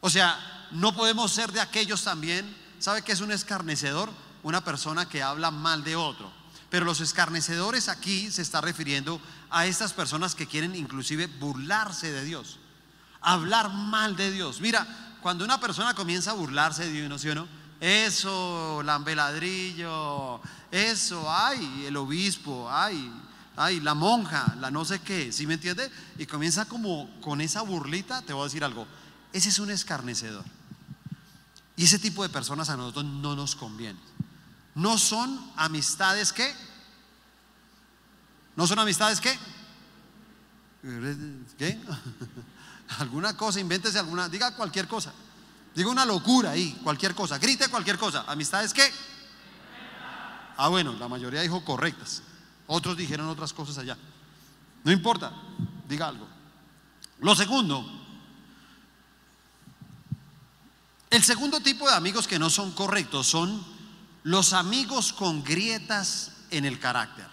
[0.00, 2.56] O sea, no podemos ser de aquellos también.
[2.80, 4.10] ¿Sabe qué es un escarnecedor?
[4.42, 6.30] Una persona que habla mal de otro.
[6.70, 12.24] Pero los escarnecedores aquí se está refiriendo a estas personas que quieren inclusive burlarse de
[12.24, 12.58] Dios,
[13.20, 14.62] hablar mal de Dios.
[14.62, 14.86] Mira,
[15.20, 17.46] cuando una persona comienza a burlarse de Dios, ¿sí o no?
[17.78, 23.12] Eso, lambeladrillo, eso, ay, el obispo, ay,
[23.56, 25.90] ay, la monja, la no sé qué, ¿sí me entiende?
[26.16, 28.86] Y comienza como con esa burlita, te voy a decir algo,
[29.32, 30.44] ese es un escarnecedor.
[31.76, 33.98] Y ese tipo de personas a nosotros no nos conviene.
[34.74, 36.52] No son amistades que.
[38.56, 39.38] No son amistades que.
[41.58, 41.80] ¿Qué?
[42.98, 45.12] alguna cosa, invéntese alguna, diga cualquier cosa.
[45.74, 47.38] Diga una locura ahí, cualquier cosa.
[47.38, 48.24] Grite cualquier cosa.
[48.26, 48.82] Amistades que.
[50.56, 52.22] Ah, bueno, la mayoría dijo correctas.
[52.66, 53.96] Otros dijeron otras cosas allá.
[54.84, 55.32] No importa,
[55.88, 56.28] diga algo.
[57.20, 57.86] Lo segundo,
[61.08, 63.64] el segundo tipo de amigos que no son correctos son
[64.24, 67.26] los amigos con grietas en el carácter.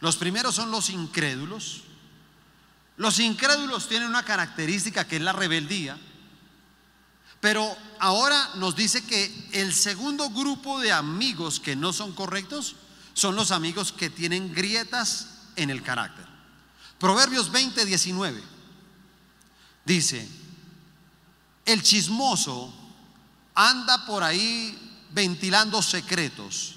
[0.00, 1.82] Los primeros son los incrédulos.
[2.96, 5.98] Los incrédulos tienen una característica que es la rebeldía.
[7.40, 12.76] Pero ahora nos dice que el segundo grupo de amigos que no son correctos
[13.14, 16.26] son los amigos que tienen grietas en el carácter.
[16.98, 18.42] Proverbios 20, 19
[19.84, 20.28] dice,
[21.64, 22.72] el chismoso
[23.54, 24.85] anda por ahí
[25.16, 26.74] ventilando secretos.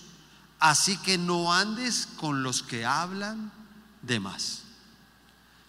[0.60, 3.52] Así que no andes con los que hablan
[4.02, 4.62] de más.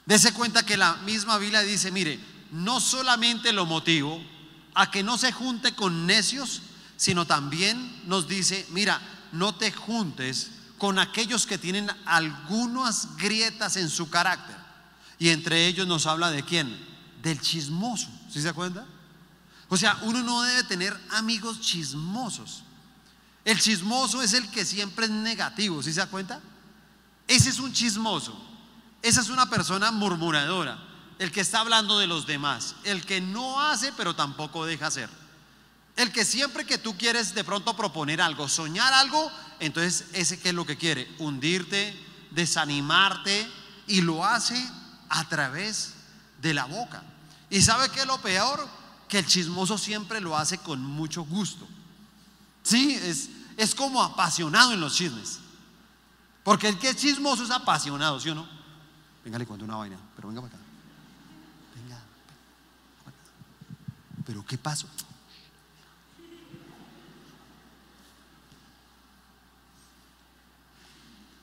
[0.06, 2.18] Dese cuenta que la misma Biblia dice, mire,
[2.52, 4.22] no solamente lo motivo
[4.74, 6.62] a que no se junte con necios,
[6.96, 9.00] sino también nos dice, mira,
[9.32, 14.56] no te juntes con aquellos que tienen algunas grietas en su carácter.
[15.18, 16.76] Y entre ellos nos habla de quién?
[17.22, 18.08] Del chismoso.
[18.32, 18.86] ¿Sí se cuenta?
[19.70, 22.64] O sea, uno no debe tener amigos chismosos.
[23.44, 26.40] El chismoso es el que siempre es negativo, ¿sí se da cuenta?
[27.26, 28.38] Ese es un chismoso.
[29.00, 30.78] Esa es una persona murmuradora,
[31.18, 35.08] el que está hablando de los demás, el que no hace pero tampoco deja hacer.
[35.96, 39.30] El que siempre que tú quieres de pronto proponer algo, soñar algo,
[39.60, 41.96] entonces ese que es lo que quiere, hundirte,
[42.32, 43.48] desanimarte
[43.86, 44.62] y lo hace
[45.08, 45.94] a través
[46.42, 47.02] de la boca.
[47.48, 48.79] ¿Y sabe qué es lo peor?
[49.10, 51.66] Que el chismoso siempre lo hace con mucho gusto.
[52.62, 55.40] Sí, es, es como apasionado en los chismes.
[56.44, 58.48] Porque el que es chismoso es apasionado, ¿sí o no?
[59.24, 60.62] Venga, le cuento una vaina, pero venga para acá.
[61.74, 62.00] Venga,
[64.24, 64.86] Pero ¿qué pasó?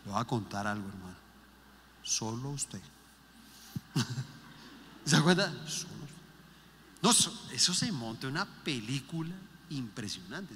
[0.06, 1.16] Le voy a contar algo, hermano.
[2.02, 2.82] Solo usted.
[5.06, 5.54] ¿Se acuerda?
[7.02, 9.34] No, eso se monta una película
[9.70, 10.56] impresionante.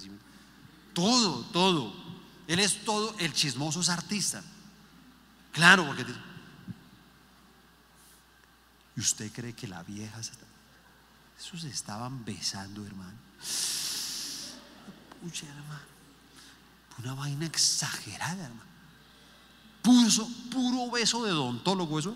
[0.94, 1.94] Todo, todo.
[2.48, 4.44] Él es todo, el chismoso es artista.
[5.52, 6.06] Claro, porque...
[8.96, 10.32] ¿Y usted cree que la vieja se
[11.40, 13.18] Esos se estaban besando, hermano.
[15.22, 15.92] Pucha, hermano.
[16.98, 18.72] Una vaina exagerada, hermano.
[19.82, 22.16] Puro, puro beso de odontólogo, eso.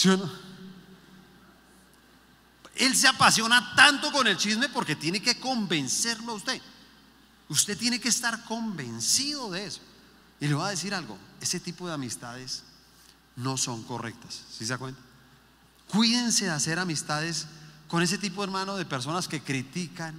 [0.00, 0.30] ¿Sí o no?
[2.74, 6.62] Él se apasiona tanto con el chisme porque tiene que convencerlo a usted.
[7.50, 9.82] Usted tiene que estar convencido de eso.
[10.40, 12.62] Y le voy a decir algo, ese tipo de amistades
[13.36, 14.40] no son correctas.
[14.50, 15.02] ¿Sí se da cuenta?
[15.88, 17.46] Cuídense de hacer amistades
[17.86, 20.14] con ese tipo, hermano, de personas que critican,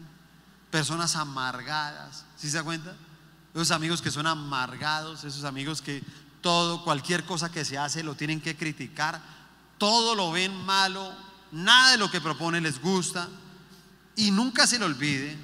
[0.69, 2.25] personas amargadas.
[2.37, 2.95] ¿Sí se da cuenta?
[3.55, 6.03] Esos amigos que son amargados, esos amigos que
[6.41, 9.40] todo, cualquier cosa que se hace lo tienen que criticar,
[9.81, 11.11] todo lo ven malo,
[11.53, 13.27] nada de lo que propone les gusta.
[14.15, 15.35] Y nunca se le olvide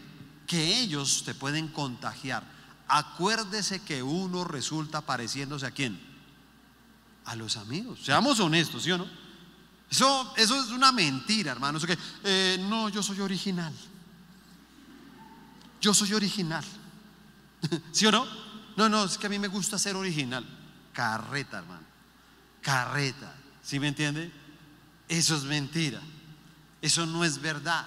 [0.45, 2.43] que ellos te pueden contagiar.
[2.87, 5.99] Acuérdese que uno resulta pareciéndose a quién?
[7.25, 8.01] A los amigos.
[8.03, 9.07] Seamos honestos, ¿sí o no?
[9.89, 11.79] Eso, eso es una mentira, hermano.
[11.79, 13.73] Eso que, eh, no, yo soy original.
[15.81, 16.63] Yo soy original.
[17.91, 18.27] ¿Sí o no?
[18.75, 20.45] No, no, es que a mí me gusta ser original.
[20.93, 21.87] Carreta, hermano.
[22.61, 23.33] Carreta.
[23.67, 24.31] ¿Sí me entiende?
[25.09, 25.99] Eso es mentira.
[26.81, 27.85] Eso no es verdad.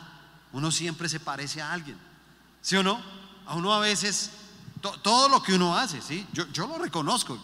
[0.53, 1.97] Uno siempre se parece a alguien.
[2.61, 3.03] ¿Sí o no?
[3.47, 4.31] A uno a veces,
[5.03, 6.27] todo lo que uno hace, ¿sí?
[6.35, 7.39] Yo, yo lo reconozco.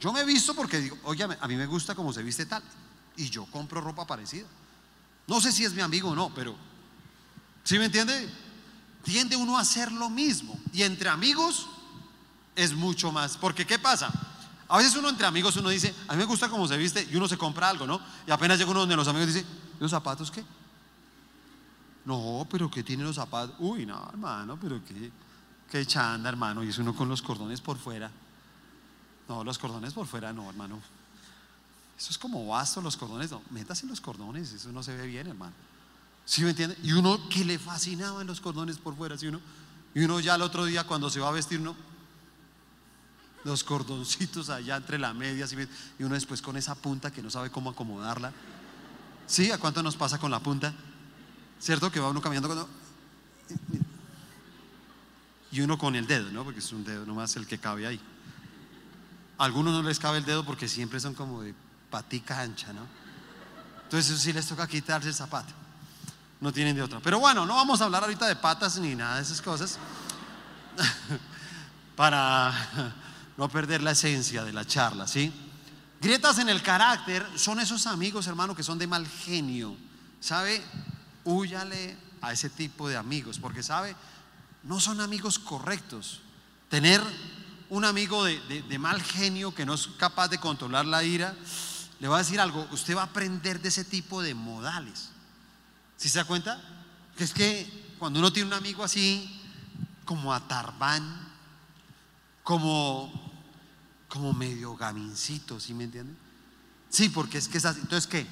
[0.00, 2.60] Yo me he visto porque digo, oye, a mí me gusta cómo se viste tal.
[3.16, 4.48] Y yo compro ropa parecida.
[5.28, 6.56] No sé si es mi amigo o no, pero
[7.62, 8.28] ¿sí me entiende?
[9.04, 10.58] Tiende uno a hacer lo mismo.
[10.72, 11.68] Y entre amigos
[12.56, 13.36] es mucho más.
[13.36, 14.10] Porque ¿qué pasa?
[14.68, 17.16] A veces uno entre amigos uno dice, a mí me gusta cómo se viste y
[17.16, 18.00] uno se compra algo, ¿no?
[18.26, 19.46] Y apenas llega uno de los amigos y dice,
[19.78, 20.44] ¿los zapatos qué?
[22.04, 23.54] No, pero ¿qué tiene los zapatos?
[23.58, 25.10] Uy, no, hermano, pero qué,
[25.70, 26.64] qué chanda, hermano.
[26.64, 28.10] Y es uno con los cordones por fuera.
[29.28, 30.80] No, los cordones por fuera no, hermano.
[31.98, 33.30] Eso es como vasto los cordones.
[33.30, 35.54] No, métase los cordones, eso no se ve bien, hermano.
[36.24, 36.76] ¿Sí me entiende?
[36.82, 39.40] Y uno que le fascinaba en los cordones por fuera, ¿sí uno?
[39.94, 41.74] Y uno ya el otro día cuando se va a vestir, no
[43.46, 45.46] los cordoncitos allá entre la media
[45.98, 48.32] y uno después con esa punta que no sabe cómo acomodarla.
[49.28, 49.52] ¿Sí?
[49.52, 50.74] ¿A cuánto nos pasa con la punta?
[51.60, 51.90] ¿Cierto?
[51.90, 52.68] Que va uno caminando cuando...
[55.52, 56.42] Y uno con el dedo, ¿no?
[56.42, 58.00] Porque es un dedo nomás el que cabe ahí.
[59.38, 61.54] A algunos no les cabe el dedo porque siempre son como de
[61.88, 62.82] patica ancha, ¿no?
[63.84, 65.54] Entonces eso sí les toca quitarse el zapato.
[66.40, 66.98] No tienen de otra.
[66.98, 69.78] Pero bueno, no vamos a hablar ahorita de patas ni nada de esas cosas.
[71.96, 72.52] Para
[73.36, 75.32] no perder la esencia de la charla, ¿sí?
[76.00, 79.76] Grietas en el carácter son esos amigos, hermano, que son de mal genio.
[80.20, 80.62] ¿Sabe?
[81.24, 83.94] Húyale a ese tipo de amigos, porque, ¿sabe?
[84.62, 86.20] No son amigos correctos.
[86.68, 87.00] Tener
[87.68, 91.34] un amigo de, de mal genio que no es capaz de controlar la ira,
[91.98, 95.10] le va a decir algo, usted va a aprender de ese tipo de modales.
[95.96, 96.60] ¿Sí se da cuenta?
[97.16, 99.40] Que es que cuando uno tiene un amigo así,
[100.04, 101.26] como Atarbán,
[102.42, 103.25] como
[104.16, 106.16] como medio gamincito, ¿sí me entienden?
[106.88, 107.80] Sí, porque es que es así.
[107.80, 108.26] Entonces, ¿qué?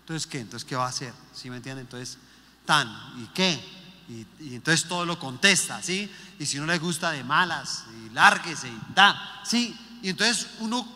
[0.00, 0.40] Entonces, ¿qué?
[0.40, 1.12] Entonces, ¿qué va a hacer?
[1.34, 1.84] ¿Sí me entienden?
[1.84, 2.18] Entonces,
[2.64, 2.88] tan,
[3.22, 3.62] ¿y qué?
[4.08, 6.10] Y, entonces todo lo contesta, ¿sí?
[6.38, 9.76] Y si no le gusta de malas, y lárguese y da, ¿sí?
[10.02, 10.86] Y entonces uno,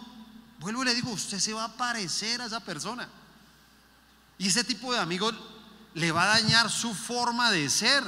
[0.61, 3.09] vuelvo y le digo, usted se va a parecer a esa persona.
[4.39, 5.31] Y ese tipo de amigo
[5.95, 8.03] le va a dañar su forma de ser.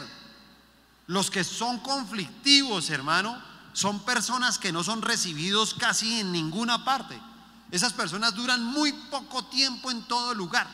[1.07, 7.21] Los que son conflictivos, hermano, son personas que no son recibidos casi en ninguna parte.
[7.71, 10.67] Esas personas duran muy poco tiempo en todo lugar.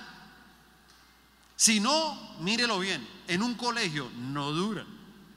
[1.56, 4.86] Si no, mírelo bien, en un colegio no duran,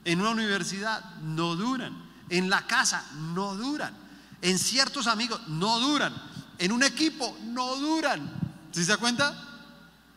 [0.03, 1.93] en una universidad no duran,
[2.29, 3.95] en la casa no duran,
[4.41, 6.13] en ciertos amigos no duran,
[6.57, 8.29] en un equipo no duran.
[8.73, 9.33] ¿Sí se da cuenta?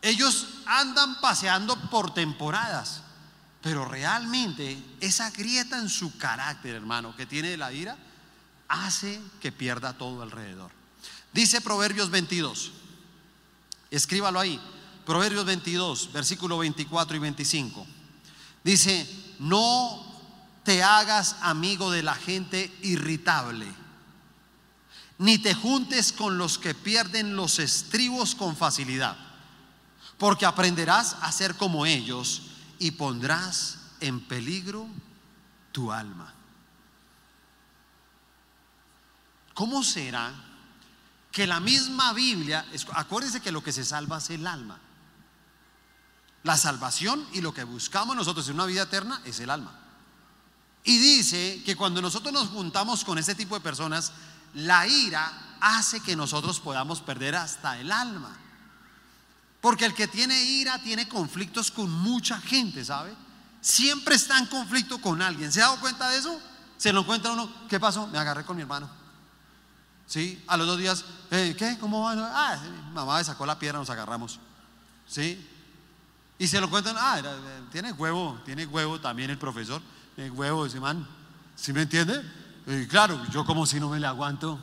[0.01, 3.03] Ellos andan paseando por temporadas.
[3.61, 7.97] Pero realmente esa grieta en su carácter, hermano, que tiene de la ira,
[8.67, 10.71] hace que pierda todo alrededor.
[11.33, 12.71] Dice Proverbios 22,
[13.91, 14.59] escríbalo ahí,
[15.05, 17.87] Proverbios 22, versículo 24 y 25.
[18.63, 19.07] Dice,
[19.39, 20.05] no
[20.63, 23.65] te hagas amigo de la gente irritable,
[25.17, 29.17] ni te juntes con los que pierden los estribos con facilidad,
[30.17, 32.41] porque aprenderás a ser como ellos
[32.79, 34.87] y pondrás en peligro
[35.71, 36.33] tu alma.
[39.53, 40.31] ¿Cómo será
[41.31, 44.79] que la misma Biblia, acuérdense que lo que se salva es el alma?
[46.43, 49.71] La salvación y lo que buscamos nosotros en una vida eterna es el alma.
[50.83, 54.13] Y dice que cuando nosotros nos juntamos con ese tipo de personas,
[54.53, 58.37] la ira hace que nosotros podamos perder hasta el alma.
[59.61, 63.13] Porque el que tiene ira tiene conflictos con mucha gente, ¿sabe?
[63.59, 65.51] Siempre está en conflicto con alguien.
[65.51, 66.39] ¿Se ha dado cuenta de eso?
[66.77, 68.07] Se lo encuentra uno, ¿qué pasó?
[68.07, 68.89] Me agarré con mi hermano.
[70.05, 70.41] ¿Sí?
[70.47, 71.77] A los dos días, ¿qué?
[71.79, 72.13] ¿Cómo va?
[72.33, 72.57] Ah,
[72.93, 74.39] mamá me sacó la piedra, nos agarramos.
[75.07, 75.45] ¿Sí?
[76.39, 79.81] Y se lo cuentan, ah, eh, tiene huevo, tiene huevo también el profesor,
[80.15, 81.05] tiene huevo ese man.
[81.55, 82.21] ¿Sí me entiende?
[82.89, 84.59] Claro, yo como si no me le aguanto.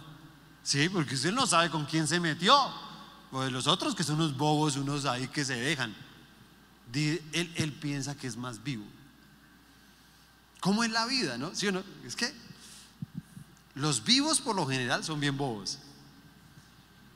[0.63, 2.55] Sí, porque usted no sabe con quién se metió.
[3.35, 5.93] Pues los otros que son unos bobos, unos ahí que se dejan.
[6.93, 8.85] Él, él piensa que es más vivo.
[10.61, 11.53] ¿Cómo es la vida, no?
[11.53, 11.83] ¿Sí o?
[12.07, 12.33] Es que
[13.75, 15.81] los vivos por lo general son bien bobos.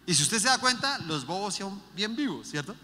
[0.06, 2.74] Y si usted se da cuenta, los bobos son bien vivos, ¿cierto?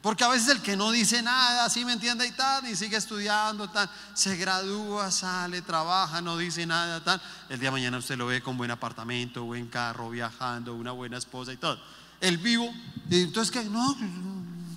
[0.00, 2.98] Porque a veces el que no dice nada, así me entiende y tal, y sigue
[2.98, 7.20] estudiando, tal, se gradúa, sale, trabaja, no dice nada, tal.
[7.48, 11.16] El día de mañana usted lo ve con buen apartamento, buen carro, viajando, una buena
[11.16, 12.72] esposa y todo el vivo.
[13.10, 13.96] Y entonces, que No,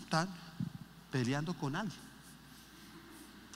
[0.04, 0.30] están
[1.12, 2.00] peleando con alguien.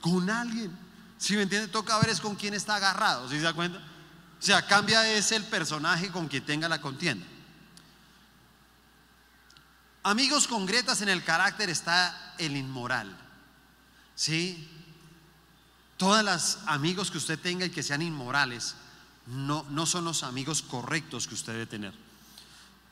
[0.00, 0.76] Con alguien.
[1.18, 3.78] Si me entiende, toca ver es con quién está agarrado, si se da cuenta?
[3.78, 7.24] O sea, cambia es el personaje con quien tenga la contienda.
[10.02, 13.16] Amigos con grietas en el carácter está el inmoral.
[14.16, 14.68] ¿Sí?
[15.96, 18.74] Todas las amigos que usted tenga y que sean inmorales
[19.26, 21.94] no, no son los amigos correctos que usted debe tener.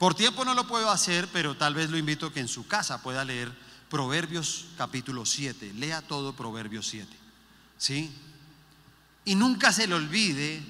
[0.00, 2.66] Por tiempo no lo puedo hacer, pero tal vez lo invito a que en su
[2.66, 3.52] casa pueda leer
[3.90, 5.74] Proverbios capítulo 7.
[5.74, 7.14] Lea todo Proverbios 7.
[7.76, 8.10] ¿Sí?
[9.26, 10.62] Y nunca se le olvide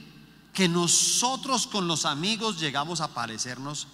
[0.52, 3.86] que nosotros con los amigos llegamos a parecernos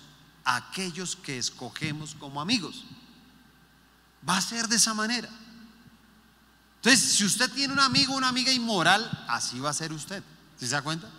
[0.42, 2.86] a aquellos que escogemos como amigos.
[4.26, 5.28] Va a ser de esa manera.
[6.76, 10.22] Entonces, si usted tiene un amigo una amiga inmoral, así va a ser usted.
[10.58, 11.10] ¿Sí se da cuenta?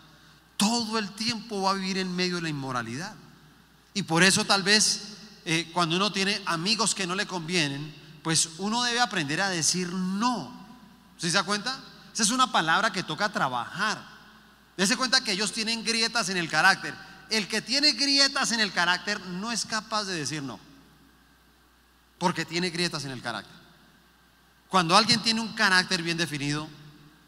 [0.58, 3.14] Todo el tiempo va a vivir en medio de la inmoralidad.
[3.98, 8.48] Y por eso tal vez eh, cuando uno tiene amigos que no le convienen, pues
[8.60, 10.52] uno debe aprender a decir no.
[11.18, 11.80] ¿Sí se da cuenta?
[12.14, 14.00] Esa es una palabra que toca trabajar.
[14.78, 16.94] Dese cuenta que ellos tienen grietas en el carácter.
[17.32, 20.60] El que tiene grietas en el carácter no es capaz de decir no.
[22.20, 23.58] Porque tiene grietas en el carácter.
[24.68, 26.68] Cuando alguien tiene un carácter bien definido,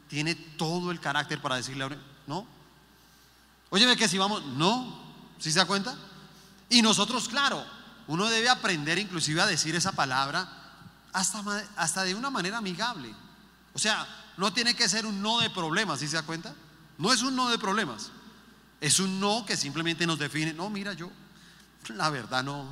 [0.08, 2.46] tiene todo el carácter para decirle no.
[3.72, 5.10] Óyeme que si vamos, no.
[5.40, 5.98] ¿Sí se da cuenta?
[6.70, 7.66] Y nosotros, claro,
[8.08, 10.48] uno debe aprender inclusive a decir esa palabra
[11.12, 11.44] hasta,
[11.76, 13.14] hasta de una manera amigable.
[13.74, 16.54] O sea, no tiene que ser un no de problemas, ¿sí se da cuenta?
[16.98, 18.12] No es un no de problemas.
[18.82, 21.12] Es un no que simplemente nos define, no, mira, yo,
[21.90, 22.66] la verdad no,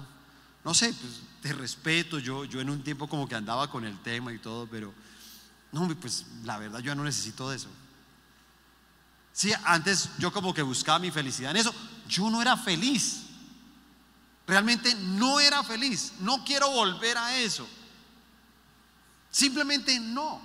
[0.64, 3.98] no sé, pues te respeto, yo, yo en un tiempo como que andaba con el
[4.00, 4.94] tema y todo, pero
[5.72, 7.70] no, pues la verdad yo no necesito de eso.
[9.34, 11.74] Sí, antes yo como que buscaba mi felicidad en eso,
[12.08, 13.27] yo no era feliz.
[14.48, 16.14] Realmente no era feliz.
[16.22, 17.68] No quiero volver a eso.
[19.30, 20.42] Simplemente no.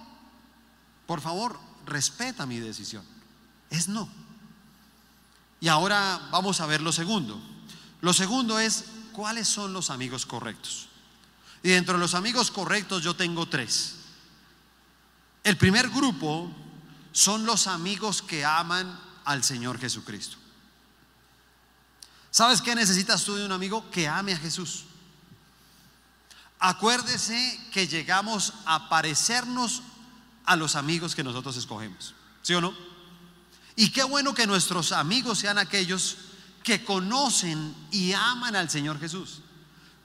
[1.06, 3.04] Por favor, respeta mi decisión.
[3.70, 4.08] Es no.
[5.60, 7.40] Y ahora vamos a ver lo segundo.
[8.00, 10.88] Lo segundo es cuáles son los amigos correctos.
[11.62, 13.94] Y dentro de los amigos correctos yo tengo tres.
[15.44, 16.50] El primer grupo
[17.12, 20.41] son los amigos que aman al Señor Jesucristo.
[22.32, 23.90] ¿Sabes qué necesitas tú de un amigo?
[23.90, 24.84] Que ame a Jesús.
[26.58, 29.82] Acuérdese que llegamos a parecernos
[30.46, 32.14] a los amigos que nosotros escogemos.
[32.40, 32.74] ¿Sí o no?
[33.76, 36.16] Y qué bueno que nuestros amigos sean aquellos
[36.62, 39.40] que conocen y aman al Señor Jesús.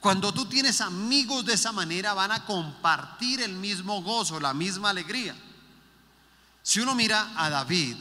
[0.01, 4.89] Cuando tú tienes amigos de esa manera van a compartir el mismo gozo, la misma
[4.89, 5.33] alegría.
[6.61, 7.95] Si uno mira a David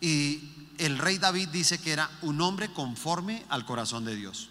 [0.00, 4.48] y el rey David dice que era un hombre conforme al corazón de Dios.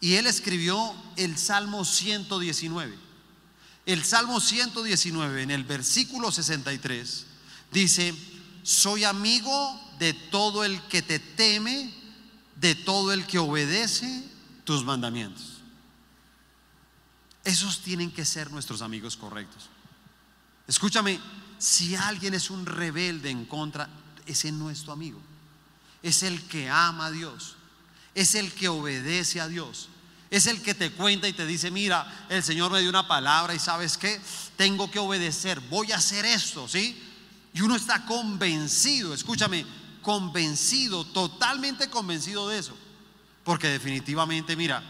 [0.00, 2.96] Y él escribió el Salmo 119.
[3.86, 7.26] El Salmo 119 en el versículo 63
[7.72, 8.14] dice,
[8.62, 11.92] soy amigo de todo el que te teme,
[12.56, 14.24] de todo el que obedece
[14.64, 15.62] tus mandamientos.
[17.44, 19.68] Esos tienen que ser nuestros amigos correctos.
[20.66, 21.20] Escúchame,
[21.58, 23.88] si alguien es un rebelde en contra,
[24.26, 25.20] ese no es tu amigo.
[26.04, 27.56] Es el que ama a Dios.
[28.14, 29.88] Es el que obedece a Dios.
[30.30, 33.54] Es el que te cuenta y te dice, mira, el Señor me dio una palabra
[33.54, 34.20] y sabes qué,
[34.56, 37.02] tengo que obedecer, voy a hacer esto, ¿sí?
[37.54, 39.64] Y uno está convencido, escúchame,
[40.02, 42.76] convencido, totalmente convencido de eso.
[43.42, 44.82] Porque definitivamente, mira,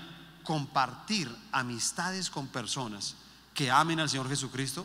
[0.43, 3.15] compartir amistades con personas
[3.55, 4.85] que amen al Señor Jesucristo,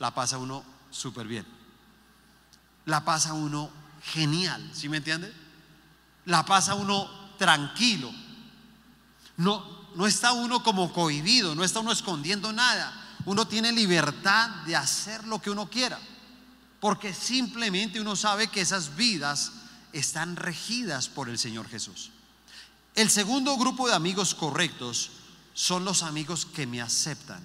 [0.00, 1.46] la pasa uno súper bien.
[2.84, 3.70] La pasa uno
[4.02, 5.32] genial, ¿sí me entiende?
[6.28, 7.08] La pasa uno
[7.38, 8.12] tranquilo.
[9.38, 13.16] No, no está uno como cohibido, no está uno escondiendo nada.
[13.24, 15.98] Uno tiene libertad de hacer lo que uno quiera,
[16.80, 19.52] porque simplemente uno sabe que esas vidas
[19.92, 22.10] están regidas por el Señor Jesús.
[22.94, 25.10] El segundo grupo de amigos correctos
[25.54, 27.42] son los amigos que me aceptan.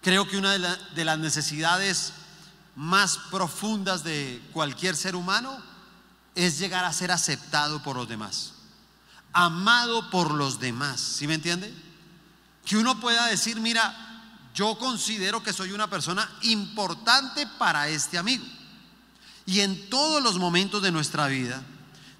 [0.00, 2.12] Creo que una de, las necesidades
[2.76, 5.68] más profundas de cualquier ser humano
[6.46, 8.52] es llegar a ser aceptado por los demás,
[9.32, 11.72] amado por los demás, ¿sí me entiende?
[12.64, 13.94] Que uno pueda decir, mira,
[14.54, 18.44] yo considero que soy una persona importante para este amigo.
[19.46, 21.62] Y en todos los momentos de nuestra vida,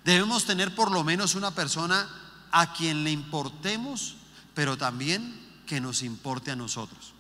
[0.09, 2.09] Debemos tener por lo menos una persona
[2.51, 4.17] a quien le importemos,
[4.55, 7.13] pero también que nos importe a nosotros.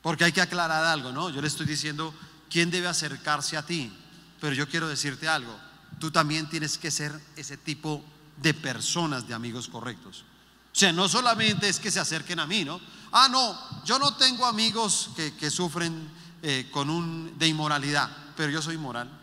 [0.00, 1.28] Porque hay que aclarar algo, ¿no?
[1.30, 2.14] Yo le estoy diciendo
[2.48, 3.92] quién debe acercarse a ti,
[4.40, 5.58] pero yo quiero decirte algo.
[6.02, 8.04] Tú también tienes que ser ese tipo
[8.38, 10.24] de personas, de amigos correctos.
[10.72, 12.80] O sea, no solamente es que se acerquen a mí, ¿no?
[13.12, 16.10] Ah, no, yo no tengo amigos que, sufren
[16.42, 19.22] eh, con un, de inmoralidad, pero yo soy moral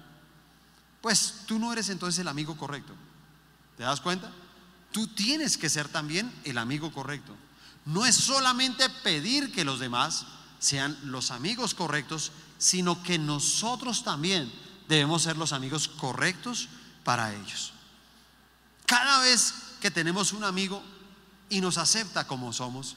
[1.02, 2.94] pues tú no eres entonces el amigo correcto.
[3.78, 4.32] ¿Te das cuenta?
[4.92, 7.36] Tú tienes que ser también el amigo correcto.
[7.86, 10.26] No es solamente pedir que los demás
[10.60, 14.52] sean los amigos correctos, sino que nosotros también
[14.90, 16.68] debemos ser los amigos correctos
[17.04, 17.74] para ellos.
[18.88, 20.84] Cada vez que tenemos un amigo
[21.48, 22.96] y nos acepta como somos,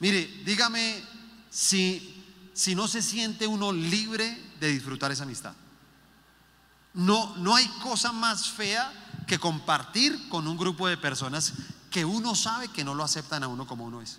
[0.00, 1.00] mire, dígame
[1.48, 5.54] si, si no se siente uno libre de disfrutar esa amistad.
[6.92, 8.92] No, no hay cosa más fea
[9.28, 11.52] que compartir con un grupo de personas
[11.88, 14.18] que uno sabe que no lo aceptan a uno como uno es.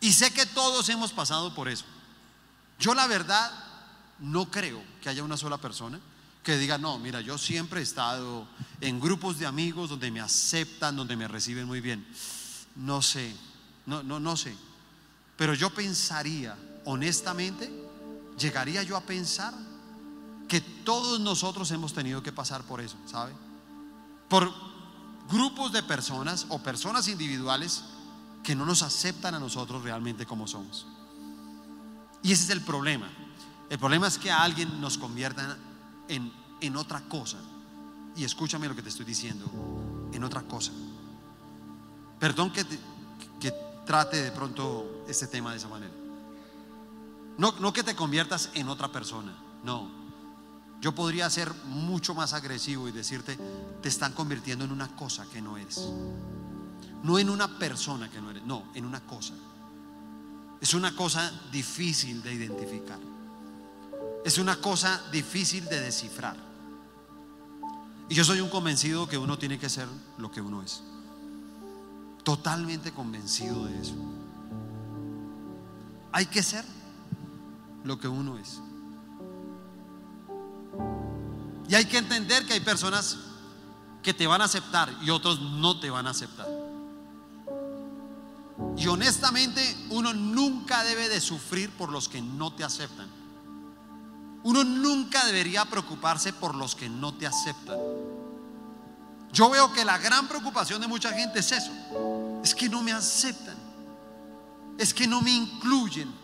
[0.00, 1.84] Y sé que todos hemos pasado por eso.
[2.78, 3.65] Yo la verdad
[4.20, 6.00] no creo que haya una sola persona
[6.42, 8.46] que diga, no, mira, yo siempre he estado
[8.80, 12.06] en grupos de amigos donde me aceptan, donde me reciben muy bien.
[12.76, 13.34] No sé,
[13.84, 14.56] no, no, no sé.
[15.36, 17.68] Pero yo pensaría, honestamente,
[18.38, 19.52] llegaría yo a pensar
[20.48, 23.32] que todos nosotros hemos tenido que pasar por eso, ¿sabe?
[24.28, 24.52] Por
[25.28, 27.82] grupos de personas o personas individuales
[28.44, 30.86] que no nos aceptan a nosotros realmente como somos.
[32.22, 33.08] Y ese es el problema.
[33.68, 35.56] El problema es que a alguien nos convierta
[36.08, 37.38] en, en otra cosa.
[38.16, 39.44] Y escúchame lo que te estoy diciendo,
[40.12, 40.72] en otra cosa.
[42.18, 42.64] Perdón que,
[43.40, 43.52] que
[43.84, 45.92] trate de pronto este tema de esa manera.
[47.36, 50.06] No, no que te conviertas en otra persona, no
[50.80, 53.38] yo podría ser mucho más agresivo y decirte,
[53.82, 55.88] te están convirtiendo en una cosa que no eres.
[57.02, 59.34] No en una persona que no eres, no, en una cosa.
[60.60, 62.98] Es una cosa difícil de identificar.
[64.26, 66.36] Es una cosa difícil de descifrar.
[68.08, 69.86] Y yo soy un convencido que uno tiene que ser
[70.18, 70.82] lo que uno es.
[72.24, 73.94] Totalmente convencido de eso.
[76.10, 76.64] Hay que ser
[77.84, 78.58] lo que uno es.
[81.68, 83.18] Y hay que entender que hay personas
[84.02, 86.48] que te van a aceptar y otros no te van a aceptar.
[88.76, 93.15] Y honestamente uno nunca debe de sufrir por los que no te aceptan.
[94.46, 97.76] Uno nunca debería preocuparse por los que no te aceptan.
[99.32, 101.72] Yo veo que la gran preocupación de mucha gente es eso.
[102.44, 103.56] Es que no me aceptan.
[104.78, 106.14] Es que no me incluyen.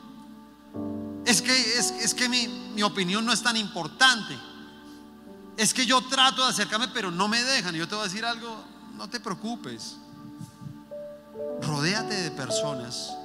[1.27, 4.39] Es que, es, que mi, mi opinión no es tan importante.
[5.57, 7.75] Es que yo trato de acercarme, pero no me dejan.
[7.75, 8.65] Yo te voy a decir algo,
[8.95, 9.97] no te preocupes.
[11.61, 13.17] Rodéate de personas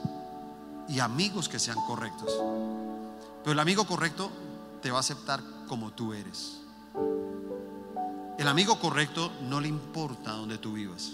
[0.90, 2.32] y amigos que sean correctos.
[3.44, 4.32] Pero el amigo correcto
[4.82, 6.62] te va a aceptar como tú eres.
[8.38, 11.14] El amigo correcto no le importa donde tú vivas.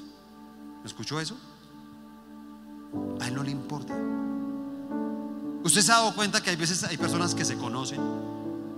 [0.81, 1.37] ¿Me escuchó eso?
[3.21, 3.95] A él no le importa.
[5.63, 8.01] Usted se ha dado cuenta que hay veces hay personas que se conocen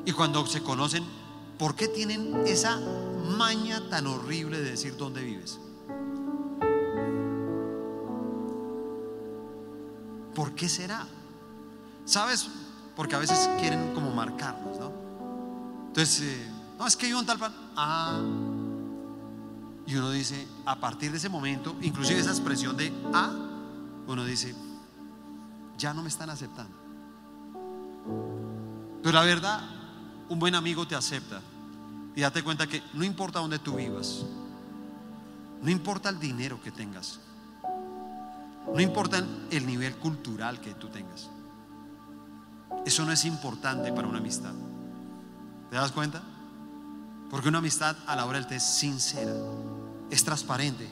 [0.05, 1.03] y cuando se conocen,
[1.57, 2.79] ¿por qué tienen esa
[3.37, 5.59] maña tan horrible de decir dónde vives?
[10.35, 11.07] ¿Por qué será?
[12.05, 12.47] ¿Sabes?
[12.95, 14.91] Porque a veces quieren como marcarnos, ¿no?
[15.87, 17.53] Entonces, eh, no, es que yo un tal plan.
[17.75, 18.21] Ah.
[19.87, 23.31] Y uno dice, a partir de ese momento, inclusive esa expresión de ah,
[24.07, 24.55] uno dice,
[25.77, 26.75] ya no me están aceptando.
[29.03, 29.61] Pero la verdad,
[30.29, 31.41] un buen amigo te acepta.
[32.15, 34.25] Y date cuenta que no importa dónde tú vivas,
[35.61, 37.19] no importa el dinero que tengas,
[38.73, 39.21] no importa
[39.51, 41.29] el nivel cultural que tú tengas.
[42.85, 44.53] Eso no es importante para una amistad.
[45.69, 46.21] ¿Te das cuenta?
[47.29, 49.33] Porque una amistad a la hora del té es sincera,
[50.09, 50.87] es transparente.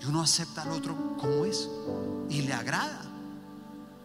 [0.00, 1.68] Y uno acepta al otro como es
[2.28, 3.00] y le agrada.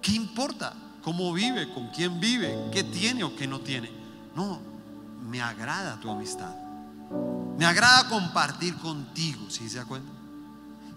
[0.01, 0.73] ¿Qué importa?
[1.03, 1.73] ¿Cómo vive?
[1.73, 2.69] ¿Con quién vive?
[2.71, 3.91] ¿Qué tiene o qué no tiene?
[4.35, 4.59] No,
[5.29, 6.55] me agrada tu amistad.
[7.57, 10.11] Me agrada compartir contigo, si se da cuenta?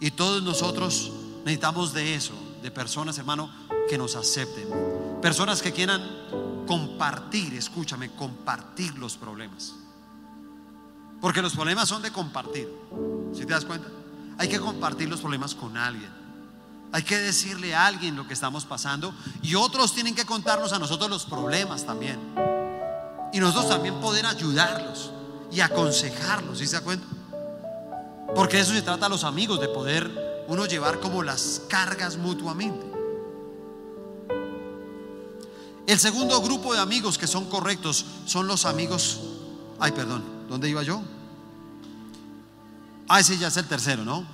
[0.01, 1.13] Y todos nosotros
[1.45, 2.35] necesitamos de eso,
[2.65, 3.51] de personas, hermano,
[3.91, 4.67] que nos acepten.
[5.21, 6.01] Personas que quieran
[6.67, 9.75] compartir, escúchame, compartir los problemas.
[11.21, 12.67] Porque los problemas son de compartir.
[13.35, 13.87] Si te das cuenta?
[14.39, 16.11] Hay que compartir los problemas con alguien.
[16.91, 20.79] Hay que decirle a alguien lo que estamos pasando y otros tienen que contarnos a
[20.79, 22.19] nosotros los problemas también.
[23.35, 25.11] Y nosotros también poder ayudarlos
[25.53, 27.07] y aconsejarlos, ¿sí se da cuenta?
[28.35, 32.17] Porque de eso se trata a los amigos, de poder uno llevar como las cargas
[32.17, 32.95] mutuamente.
[35.87, 39.21] El segundo grupo de amigos que son correctos son los amigos,
[39.79, 41.03] ay perdón, ¿dónde iba yo?
[43.07, 44.25] Ah, ese ya es el tercero, ¿no?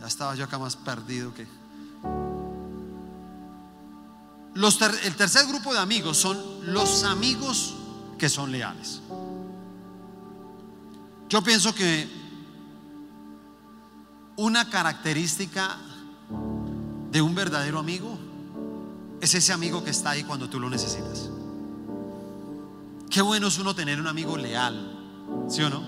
[0.00, 1.46] Ya estaba yo acá más perdido que...
[4.54, 7.74] Los el tercer grupo de amigos son los amigos
[8.18, 9.00] que son leales.
[11.28, 12.19] Yo pienso que
[14.40, 15.76] una característica
[17.10, 18.18] de un verdadero amigo
[19.20, 21.28] es ese amigo que está ahí cuando tú lo necesitas.
[23.10, 24.98] Qué bueno es uno tener un amigo leal,
[25.50, 25.82] ¿sí o no?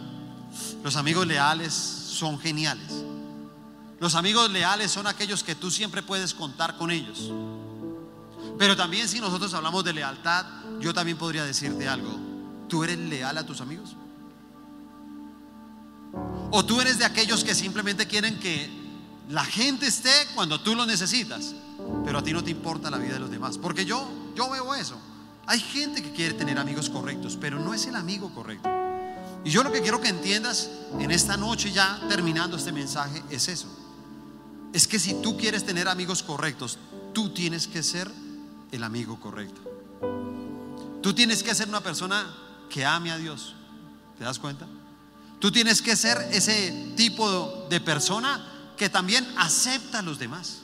[0.84, 2.92] Los amigos leales son geniales.
[3.98, 7.32] Los amigos leales son aquellos que tú siempre puedes contar con ellos.
[8.58, 10.44] Pero también si nosotros hablamos de lealtad,
[10.78, 12.18] yo también podría decirte algo.
[12.68, 13.96] ¿Tú eres leal a tus amigos?
[16.50, 18.70] ¿O tú eres de aquellos que simplemente quieren que
[19.28, 21.54] la gente esté cuando tú lo necesitas?
[22.04, 23.58] pero a ti no te importa la vida de los demás.
[23.58, 24.98] Porque yo, yo veo eso.
[25.46, 28.68] Hay gente que quiere tener amigos correctos, pero no es el amigo correcto.
[29.44, 33.48] Y yo lo que quiero que entiendas en esta noche, ya terminando este mensaje, es
[33.48, 33.66] eso.
[34.72, 36.78] Es que si tú quieres tener amigos correctos,
[37.12, 38.10] tú tienes que ser
[38.70, 39.60] el amigo correcto.
[41.02, 42.32] Tú tienes que ser una persona
[42.70, 43.54] que ame a Dios.
[44.16, 44.66] ¿Te das cuenta?
[45.42, 50.58] Tú tienes que ser ese tipo de persona que también acepta a los demás.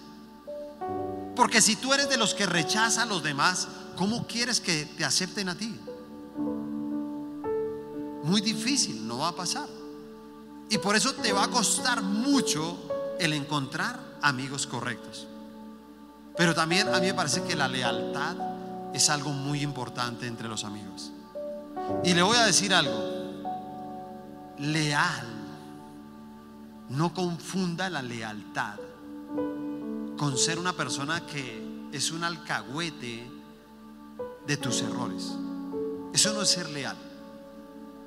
[1.35, 3.67] Porque si tú eres de los que rechaza a los demás,
[3.97, 5.75] ¿cómo quieres que te acepten a ti?
[8.23, 9.69] Muy difícil, no va a pasar.
[10.71, 12.79] Y por eso te va a costar mucho
[13.19, 15.27] el encontrar amigos correctos.
[16.37, 18.37] Pero también a mí me parece que la lealtad
[18.95, 21.11] es algo muy importante entre los amigos.
[22.05, 23.18] Y le voy a decir algo.
[24.59, 25.27] Leal.
[26.91, 28.79] No confunda la lealtad
[30.17, 33.31] con ser una persona que es un alcahuete
[34.47, 35.33] de tus errores.
[36.13, 36.97] Eso no es ser leal.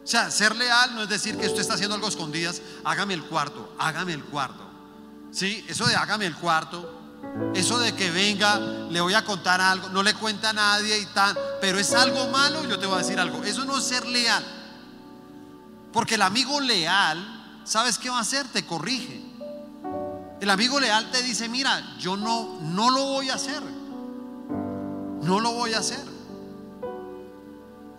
[0.03, 3.23] O sea, ser leal no es decir que usted está haciendo algo escondidas, hágame el
[3.23, 4.67] cuarto, hágame el cuarto.
[5.31, 7.01] Sí, eso de hágame el cuarto,
[7.53, 11.05] eso de que venga, le voy a contar algo, no le cuenta a nadie y
[11.07, 13.43] tal, pero es algo malo, yo te voy a decir algo.
[13.43, 14.43] Eso no es ser leal.
[15.91, 18.47] Porque el amigo leal, ¿sabes qué va a hacer?
[18.47, 19.21] Te corrige.
[20.39, 23.61] El amigo leal te dice, mira, yo no, no lo voy a hacer.
[25.21, 26.03] No lo voy a hacer.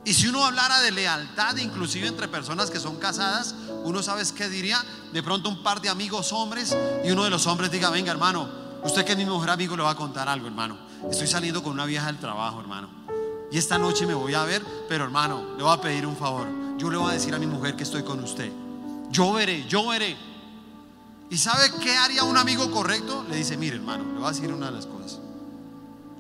[0.05, 4.49] Y si uno hablara de lealtad, inclusive entre personas que son casadas, uno sabe qué
[4.49, 4.83] diría.
[5.13, 8.63] De pronto un par de amigos hombres y uno de los hombres diga, venga hermano,
[8.85, 10.77] Usted que es mi mejor amigo le va a contar algo, hermano.
[11.09, 12.89] Estoy saliendo con una vieja del trabajo, hermano.
[13.51, 16.62] Y esta noche me voy a ver, pero hermano, le voy a pedir un favor.
[16.83, 18.51] Yo le voy a decir a mi mujer que estoy con usted.
[19.09, 20.17] Yo veré, yo veré.
[21.31, 23.25] ¿Y sabe qué haría un amigo correcto?
[23.31, 25.21] Le dice, mire hermano, le voy a decir una de las cosas.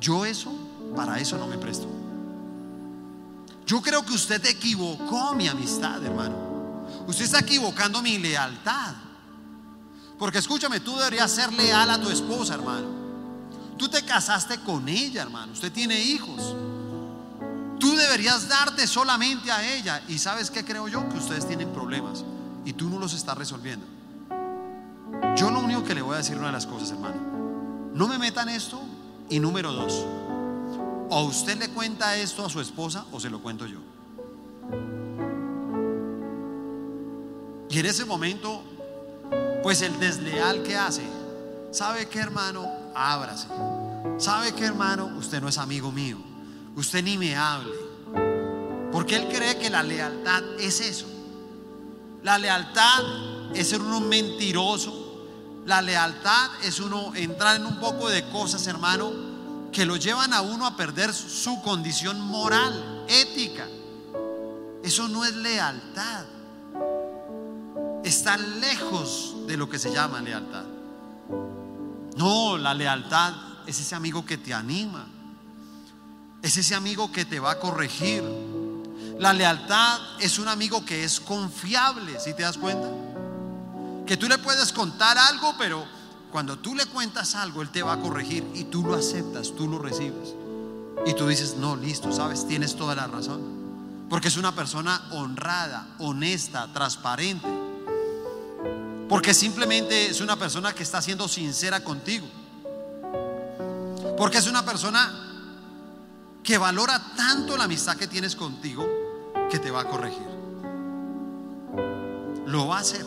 [0.00, 0.52] Yo eso,
[0.94, 1.88] para eso no me presto.
[3.66, 6.36] Yo creo que usted equivocó mi amistad, hermano.
[7.08, 8.94] Usted está equivocando mi lealtad.
[10.16, 12.86] Porque escúchame, tú deberías ser leal a tu esposa, hermano.
[13.76, 15.54] Tú te casaste con ella, hermano.
[15.54, 16.54] Usted tiene hijos.
[17.82, 20.04] Tú deberías darte solamente a ella.
[20.06, 21.08] Y sabes qué creo yo?
[21.08, 22.24] Que ustedes tienen problemas
[22.64, 23.84] y tú no los estás resolviendo.
[25.36, 27.16] Yo lo único que le voy a decir una de las cosas, hermano.
[27.92, 28.80] No me metan esto.
[29.28, 30.04] Y número dos,
[31.10, 33.80] o usted le cuenta esto a su esposa o se lo cuento yo.
[37.68, 38.62] Y en ese momento,
[39.64, 41.02] pues el desleal que hace,
[41.72, 42.70] ¿sabe qué hermano?
[42.94, 43.48] Ábrase.
[44.18, 45.06] ¿Sabe qué hermano?
[45.18, 46.31] Usted no es amigo mío.
[46.76, 47.72] Usted ni me hable.
[48.90, 51.06] Porque él cree que la lealtad es eso.
[52.22, 53.02] La lealtad
[53.54, 55.02] es ser uno mentiroso.
[55.66, 59.12] La lealtad es uno entrar en un poco de cosas, hermano,
[59.72, 63.66] que lo llevan a uno a perder su condición moral, ética.
[64.82, 66.24] Eso no es lealtad.
[68.04, 70.64] Está lejos de lo que se llama lealtad.
[72.16, 73.32] No, la lealtad
[73.66, 75.06] es ese amigo que te anima.
[76.42, 78.24] Es ese amigo que te va a corregir.
[79.18, 82.88] La lealtad es un amigo que es confiable, si te das cuenta.
[84.04, 85.86] Que tú le puedes contar algo, pero
[86.32, 89.68] cuando tú le cuentas algo, Él te va a corregir y tú lo aceptas, tú
[89.68, 90.34] lo recibes.
[91.06, 93.40] Y tú dices, no, listo, sabes, tienes toda la razón.
[94.10, 97.46] Porque es una persona honrada, honesta, transparente.
[99.08, 102.26] Porque simplemente es una persona que está siendo sincera contigo.
[104.16, 105.21] Porque es una persona
[106.42, 108.86] que valora tanto la amistad que tienes contigo
[109.50, 110.26] que te va a corregir.
[112.46, 113.04] Lo va a hacer.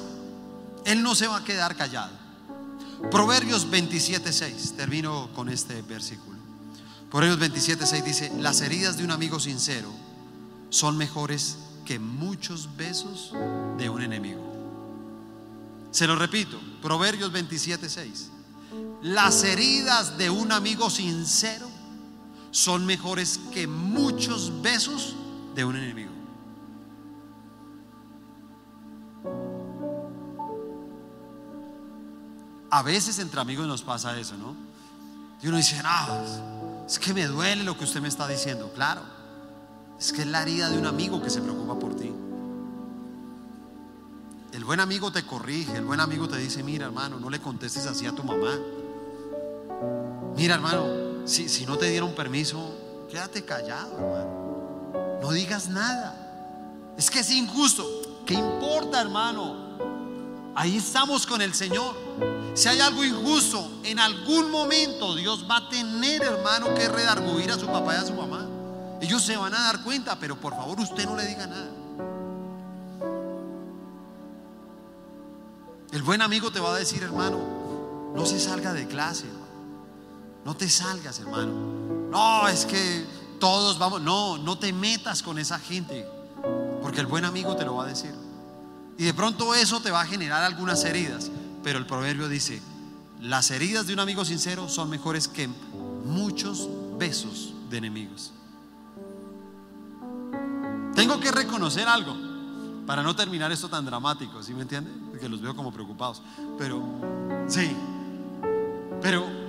[0.86, 2.14] Él no se va a quedar callado.
[3.12, 6.38] Proverbios 27.6, termino con este versículo.
[7.12, 9.90] Proverbios 27.6 dice, las heridas de un amigo sincero
[10.70, 13.34] son mejores que muchos besos
[13.78, 14.42] de un enemigo.
[15.92, 18.30] Se lo repito, Proverbios 27.6,
[19.02, 21.70] las heridas de un amigo sincero
[22.56, 25.14] son mejores que muchos besos
[25.56, 26.12] de un enemigo.
[32.70, 34.56] A veces entre amigos nos pasa eso, ¿no?
[35.44, 38.72] Y uno dice, no, es que me duele lo que usted me está diciendo.
[38.74, 39.02] Claro,
[40.00, 42.10] es que es la herida de un amigo que se preocupa por ti.
[44.54, 47.86] El buen amigo te corrige, el buen amigo te dice, mira hermano, no le contestes
[47.86, 48.58] así a tu mamá.
[50.38, 52.74] Mira hermano, si, si no te dieron permiso,
[53.10, 55.20] quédate callado hermano.
[55.22, 56.94] No digas nada.
[56.98, 57.86] Es que es injusto.
[58.26, 59.66] ¿Qué importa hermano?
[60.56, 61.96] Ahí estamos con el Señor.
[62.54, 67.60] Si hay algo injusto, en algún momento Dios va a tener, hermano, que redarguir a
[67.60, 68.48] su papá y a su mamá.
[69.02, 71.70] Ellos se van a dar cuenta, pero por favor usted no le diga nada.
[75.92, 79.26] El buen amigo te va a decir, hermano, no se salga de clase,
[80.46, 81.52] No te salgas, hermano.
[82.12, 83.04] No, es que
[83.40, 84.00] todos vamos.
[84.02, 86.08] No, no te metas con esa gente.
[86.84, 88.14] Porque el buen amigo te lo va a decir.
[88.98, 91.32] Y de pronto eso te va a generar algunas heridas.
[91.64, 92.62] Pero el proverbio dice,
[93.20, 95.50] las heridas de un amigo sincero son mejores que
[96.06, 96.70] muchos
[97.00, 98.32] besos de enemigos.
[100.94, 102.16] Tengo que reconocer algo
[102.86, 104.92] para no terminar esto tan dramático, ¿sí me entiende?
[105.10, 106.22] Porque los veo como preocupados.
[106.60, 106.84] Pero,
[107.48, 107.76] sí,
[109.02, 109.45] pero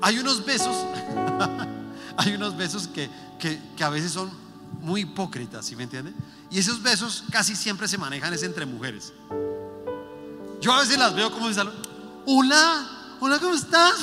[0.00, 0.76] hay unos besos,
[2.16, 4.30] hay unos besos que, que, que a veces son
[4.80, 6.12] muy hipócritas, ¿sí me entiende?
[6.50, 9.12] Y esos besos casi siempre se manejan es entre mujeres.
[10.60, 11.68] Yo a veces las veo como dicen,
[12.26, 12.86] hola,
[13.20, 13.94] hola, ¿cómo estás?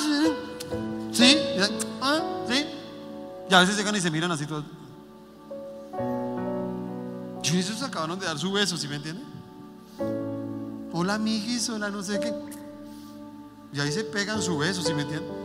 [1.12, 1.36] ¿Sí?
[2.00, 2.20] ¿Ah?
[2.48, 2.64] ¿Sí?
[3.50, 4.64] Y a veces llegan y se miran así todos.
[7.42, 9.22] Y esos acabaron de dar su beso, ¿sí me entiende?
[10.92, 12.32] Hola, mijis, hola, no sé qué.
[13.72, 15.41] Y ahí se pegan su beso, ¿sí me entiende?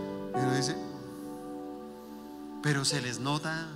[2.64, 3.68] Pero se les nota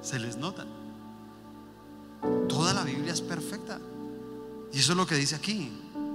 [0.00, 0.64] se les nota.
[2.48, 3.78] Toda la Biblia es perfecta.
[4.72, 5.72] Y eso es lo que dice aquí.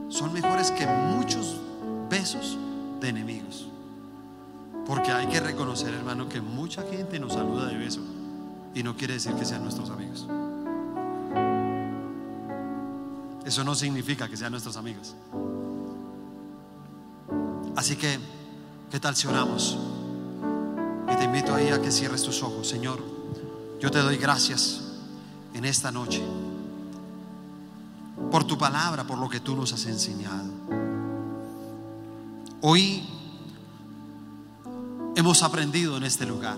[0.09, 1.59] Son mejores que muchos
[2.09, 2.57] besos
[3.01, 3.67] de enemigos.
[4.85, 8.01] Porque hay que reconocer, hermano, que mucha gente nos saluda de beso
[8.73, 10.27] y no quiere decir que sean nuestros amigos.
[13.45, 15.15] Eso no significa que sean nuestros amigos.
[17.75, 18.19] Así que,
[18.89, 19.77] ¿qué tal si oramos?
[21.11, 22.67] Y te invito ahí a que cierres tus ojos.
[22.67, 23.03] Señor,
[23.79, 24.81] yo te doy gracias
[25.53, 26.23] en esta noche
[28.31, 30.49] por tu palabra, por lo que tú nos has enseñado.
[32.61, 33.07] Hoy
[35.15, 36.57] hemos aprendido en este lugar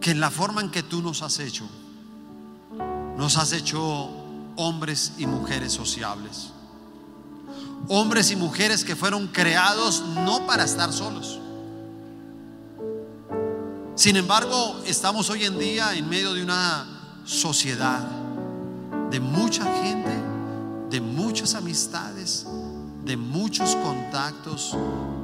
[0.00, 1.64] que en la forma en que tú nos has hecho,
[3.16, 4.10] nos has hecho
[4.56, 6.52] hombres y mujeres sociables.
[7.88, 11.40] Hombres y mujeres que fueron creados no para estar solos.
[13.94, 16.86] Sin embargo, estamos hoy en día en medio de una
[17.24, 18.00] sociedad
[19.10, 20.10] de mucha gente,
[20.90, 22.46] de muchas amistades,
[23.04, 24.76] de muchos contactos,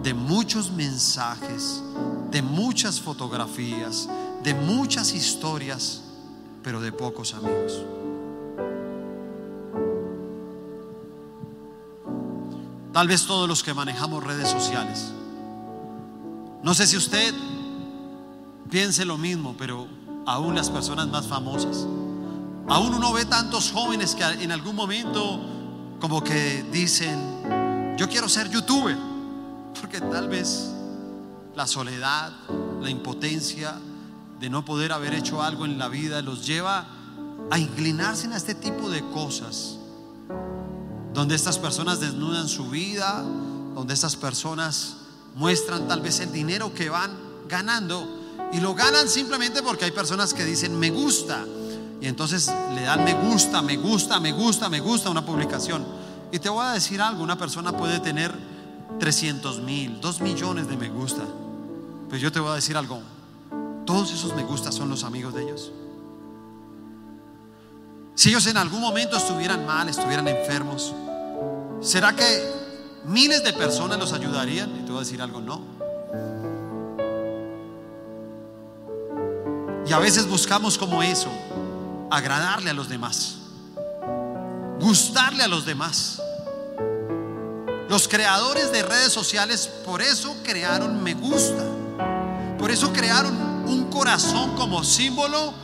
[0.03, 1.83] de muchos mensajes,
[2.31, 4.09] de muchas fotografías,
[4.43, 6.03] de muchas historias,
[6.63, 7.83] pero de pocos amigos.
[12.93, 15.12] Tal vez todos los que manejamos redes sociales.
[16.62, 17.34] No sé si usted
[18.70, 19.86] piense lo mismo, pero
[20.26, 21.86] aún las personas más famosas.
[22.68, 25.41] Aún uno ve tantos jóvenes que en algún momento
[26.01, 28.97] como que dicen, yo quiero ser youtuber,
[29.80, 30.70] porque tal vez
[31.55, 32.32] la soledad,
[32.80, 33.74] la impotencia
[34.39, 36.86] de no poder haber hecho algo en la vida los lleva
[37.51, 39.78] a inclinarse en este tipo de cosas,
[41.19, 43.25] donde estas personas desnudan su vida,
[43.75, 44.99] donde estas personas
[45.35, 47.11] muestran tal vez el dinero que van
[47.49, 48.09] ganando
[48.53, 51.45] y lo ganan simplemente porque hay personas que dicen me gusta
[52.01, 55.85] y entonces le dan me gusta, me gusta, me gusta, me gusta una publicación.
[56.31, 58.33] Y te voy a decir algo, una persona puede tener
[59.01, 61.25] 300 mil, 2 millones de me gusta.
[62.09, 63.01] Pero yo te voy a decir algo,
[63.85, 65.73] todos esos me gusta son los amigos de ellos.
[68.14, 70.95] Si ellos en algún momento estuvieran mal, estuvieran enfermos,
[71.81, 72.45] ¿será que
[73.05, 74.70] miles de personas los ayudarían?
[74.76, 75.79] Y te voy a decir algo, no.
[79.87, 81.31] Y a veces buscamos como eso,
[82.11, 83.37] agradarle a los demás,
[84.81, 86.20] gustarle a los demás.
[87.89, 91.64] Los creadores de redes sociales por eso crearon me gusta,
[92.59, 93.35] por eso crearon
[93.66, 95.55] un corazón como símbolo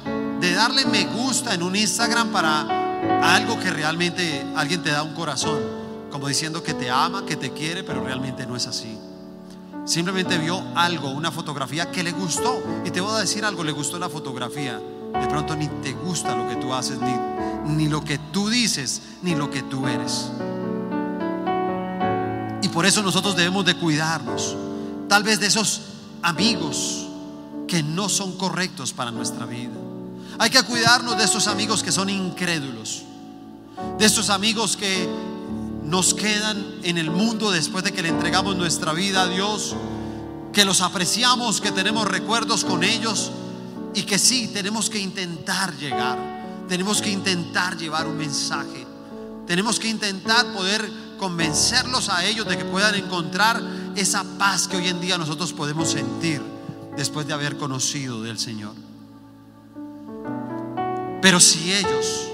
[0.41, 5.13] de darle me gusta en un Instagram para algo que realmente alguien te da un
[5.13, 5.61] corazón,
[6.15, 8.97] como diciendo que te ama, que te quiere, pero realmente no es así.
[9.85, 12.63] Simplemente vio algo, una fotografía que le gustó.
[12.85, 14.79] Y te voy a decir algo, le gustó la fotografía.
[15.13, 19.03] De pronto ni te gusta lo que tú haces, ni, ni lo que tú dices,
[19.23, 20.31] ni lo que tú eres.
[22.63, 24.57] Y por eso nosotros debemos de cuidarnos.
[25.09, 25.81] Tal vez de esos
[26.23, 27.09] amigos
[27.67, 29.75] que no son correctos para nuestra vida.
[30.39, 33.03] Hay que cuidarnos de esos amigos que son incrédulos.
[33.99, 35.34] De esos amigos que
[35.85, 39.77] nos quedan en el mundo después de que le entregamos nuestra vida a Dios,
[40.53, 43.31] que los apreciamos, que tenemos recuerdos con ellos
[43.95, 48.87] y que sí, tenemos que intentar llegar, tenemos que intentar llevar un mensaje,
[49.47, 53.63] tenemos que intentar poder convencerlos a ellos de que puedan encontrar
[53.95, 56.41] esa paz que hoy en día nosotros podemos sentir
[56.97, 58.75] después de haber conocido del Señor.
[61.21, 62.29] Pero si ellos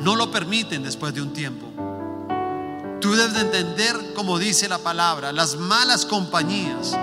[0.00, 1.81] no lo permiten después de un tiempo,
[3.02, 6.96] Tú debes de entender, como dice la palabra, las malas compañías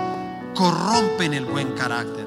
[0.54, 2.26] corrompen el buen carácter.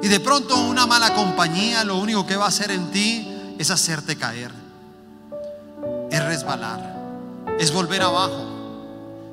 [0.00, 3.28] Y de pronto una mala compañía lo único que va a hacer en ti
[3.58, 4.52] es hacerte caer,
[6.08, 6.96] es resbalar,
[7.58, 8.46] es volver abajo.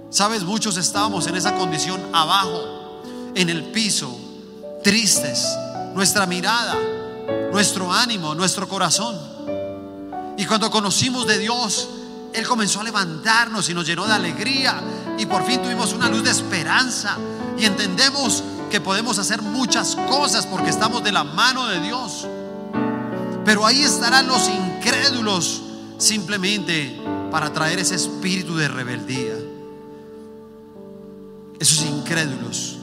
[0.10, 3.04] Sabes, muchos estábamos en esa condición abajo,
[3.36, 4.18] en el piso,
[4.84, 5.46] tristes,
[5.94, 6.76] nuestra mirada,
[7.52, 9.16] nuestro ánimo, nuestro corazón.
[10.36, 11.88] Y cuando conocimos de Dios,
[12.34, 14.82] él comenzó a levantarnos y nos llenó de alegría
[15.18, 17.18] y por fin tuvimos una luz de esperanza
[17.58, 22.28] y entendemos que podemos hacer muchas cosas porque estamos de la mano de Dios.
[23.44, 25.62] Pero ahí estarán los incrédulos
[25.98, 29.36] simplemente para traer ese espíritu de rebeldía.
[31.60, 32.78] Esos incrédulos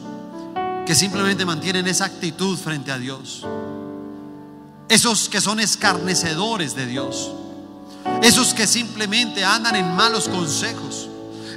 [0.86, 3.44] que simplemente mantienen esa actitud frente a Dios.
[4.88, 7.32] Esos que son escarnecedores de Dios.
[8.22, 11.08] Esos que simplemente andan en malos consejos.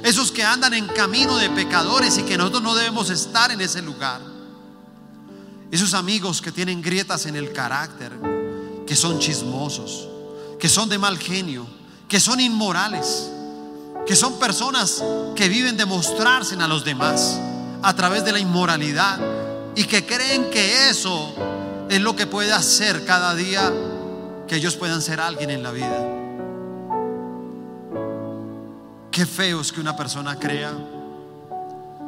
[0.02, 3.82] Esos que andan en camino de pecadores y que nosotros no debemos estar en ese
[3.82, 4.20] lugar.
[5.70, 8.12] Esos amigos que tienen grietas en el carácter,
[8.86, 10.08] que son chismosos,
[10.58, 11.66] que son de mal genio,
[12.08, 13.30] que son inmorales,
[14.06, 15.02] que son personas
[15.34, 17.38] que viven de mostrarse a los demás
[17.82, 19.18] a través de la inmoralidad
[19.74, 21.34] y que creen que eso
[21.88, 23.72] es lo que puede hacer cada día
[24.46, 26.21] que ellos puedan ser alguien en la vida.
[29.12, 30.72] Qué feo es que una persona crea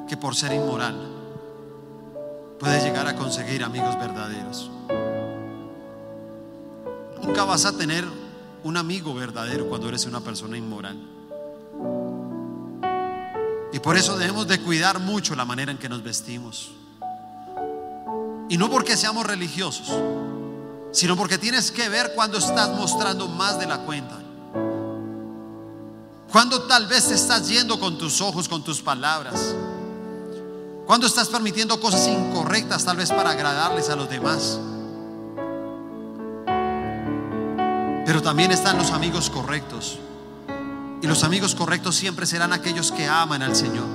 [0.08, 0.96] que por ser inmoral
[2.58, 4.70] puedes llegar a conseguir amigos verdaderos.
[7.22, 8.06] Nunca vas a tener
[8.62, 10.96] un amigo verdadero cuando eres una persona inmoral.
[13.70, 16.72] Y por eso debemos de cuidar mucho la manera en que nos vestimos.
[18.48, 19.92] Y no porque seamos religiosos,
[20.90, 24.23] sino porque tienes que ver cuando estás mostrando más de la cuenta.
[26.34, 29.54] Cuando tal vez te estás yendo con tus ojos, con tus palabras.
[30.84, 34.58] Cuando estás permitiendo cosas incorrectas tal vez para agradarles a los demás.
[38.04, 40.00] Pero también están los amigos correctos.
[41.00, 43.86] Y los amigos correctos siempre serán aquellos que aman al Señor.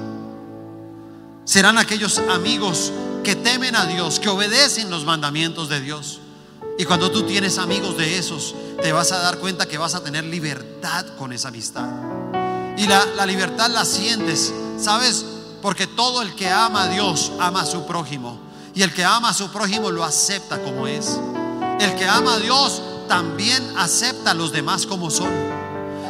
[1.44, 6.22] Serán aquellos amigos que temen a Dios, que obedecen los mandamientos de Dios.
[6.80, 10.02] Y cuando tú tienes amigos de esos, te vas a dar cuenta que vas a
[10.02, 11.90] tener libertad con esa amistad.
[12.78, 15.26] Y la, libertad la sientes, ¿sabes?
[15.62, 18.40] Porque todo el que ama a Dios ama a su prójimo.
[18.74, 21.20] Y el que ama a su prójimo lo acepta como es.
[21.82, 25.34] El que ama a Dios también acepta a los demás como son.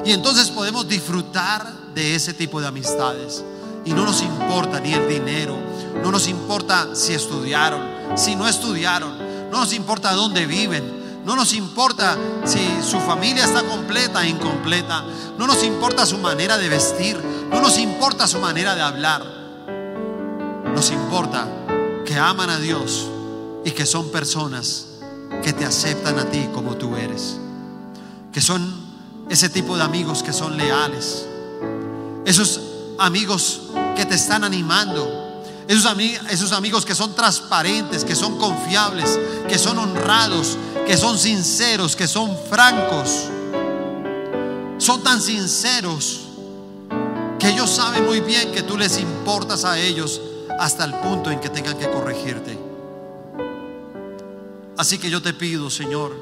[0.05, 1.65] Y entonces podemos disfrutar
[1.95, 3.43] de ese tipo de amistades.
[3.85, 5.57] Y no nos importa ni el dinero,
[6.03, 7.81] no nos importa si estudiaron,
[8.15, 9.18] si no estudiaron,
[9.51, 15.03] no nos importa dónde viven, no nos importa si su familia está completa e incompleta,
[15.37, 17.19] no nos importa su manera de vestir,
[17.51, 19.39] no nos importa su manera de hablar.
[20.73, 21.47] Nos importa
[22.05, 23.07] que aman a Dios
[23.65, 24.87] y que son personas
[25.43, 27.37] que te aceptan a ti como tú eres.
[28.31, 28.73] Que son
[29.29, 31.27] ese tipo de amigos que son leales.
[32.25, 32.61] Esos
[32.97, 33.61] amigos
[33.95, 35.28] que te están animando.
[35.69, 40.57] Esos, amigos que son transparentes, que son confiables, que son honrados,
[40.87, 43.25] que son sinceros, que son francos.
[44.79, 46.21] Son tan sinceros
[47.37, 50.19] que ellos saben muy bien que tú les importas a ellos
[50.59, 52.57] hasta el punto en que tengan que corregirte.
[54.75, 56.15] Así que yo te pido, Señor,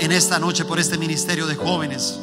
[0.00, 2.18] en esta noche por este ministerio de jóvenes,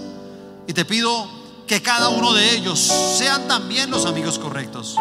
[0.67, 1.29] y te pido
[1.65, 4.97] que cada uno de ellos sean también los amigos correctos.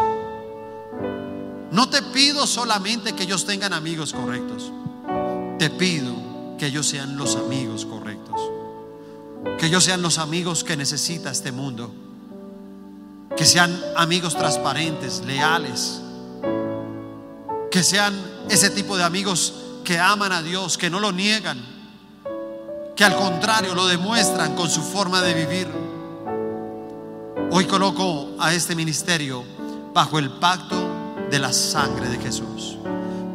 [1.75, 4.71] No te pido solamente que ellos tengan amigos correctos,
[5.59, 6.15] te pido
[6.57, 8.41] que ellos sean los amigos correctos,
[9.59, 11.93] que ellos sean los amigos que necesita este mundo,
[13.37, 16.01] que sean amigos transparentes, leales,
[17.73, 18.15] que sean
[18.49, 21.61] ese tipo de amigos que aman a Dios, que no lo niegan,
[22.95, 25.67] que al contrario lo demuestran con su forma de vivir.
[27.51, 29.43] Hoy coloco a este ministerio
[29.93, 30.94] bajo el pacto
[31.31, 32.77] de la sangre de Jesús.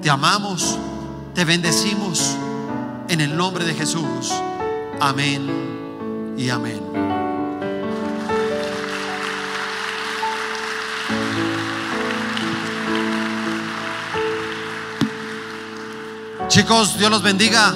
[0.01, 0.77] Te amamos,
[1.33, 2.35] te bendecimos
[3.07, 4.31] en el nombre de Jesús.
[4.99, 6.81] Amén y amén.
[16.49, 17.75] Chicos, Dios los bendiga.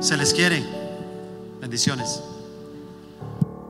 [0.00, 0.64] Se les quiere.
[1.60, 2.20] Bendiciones.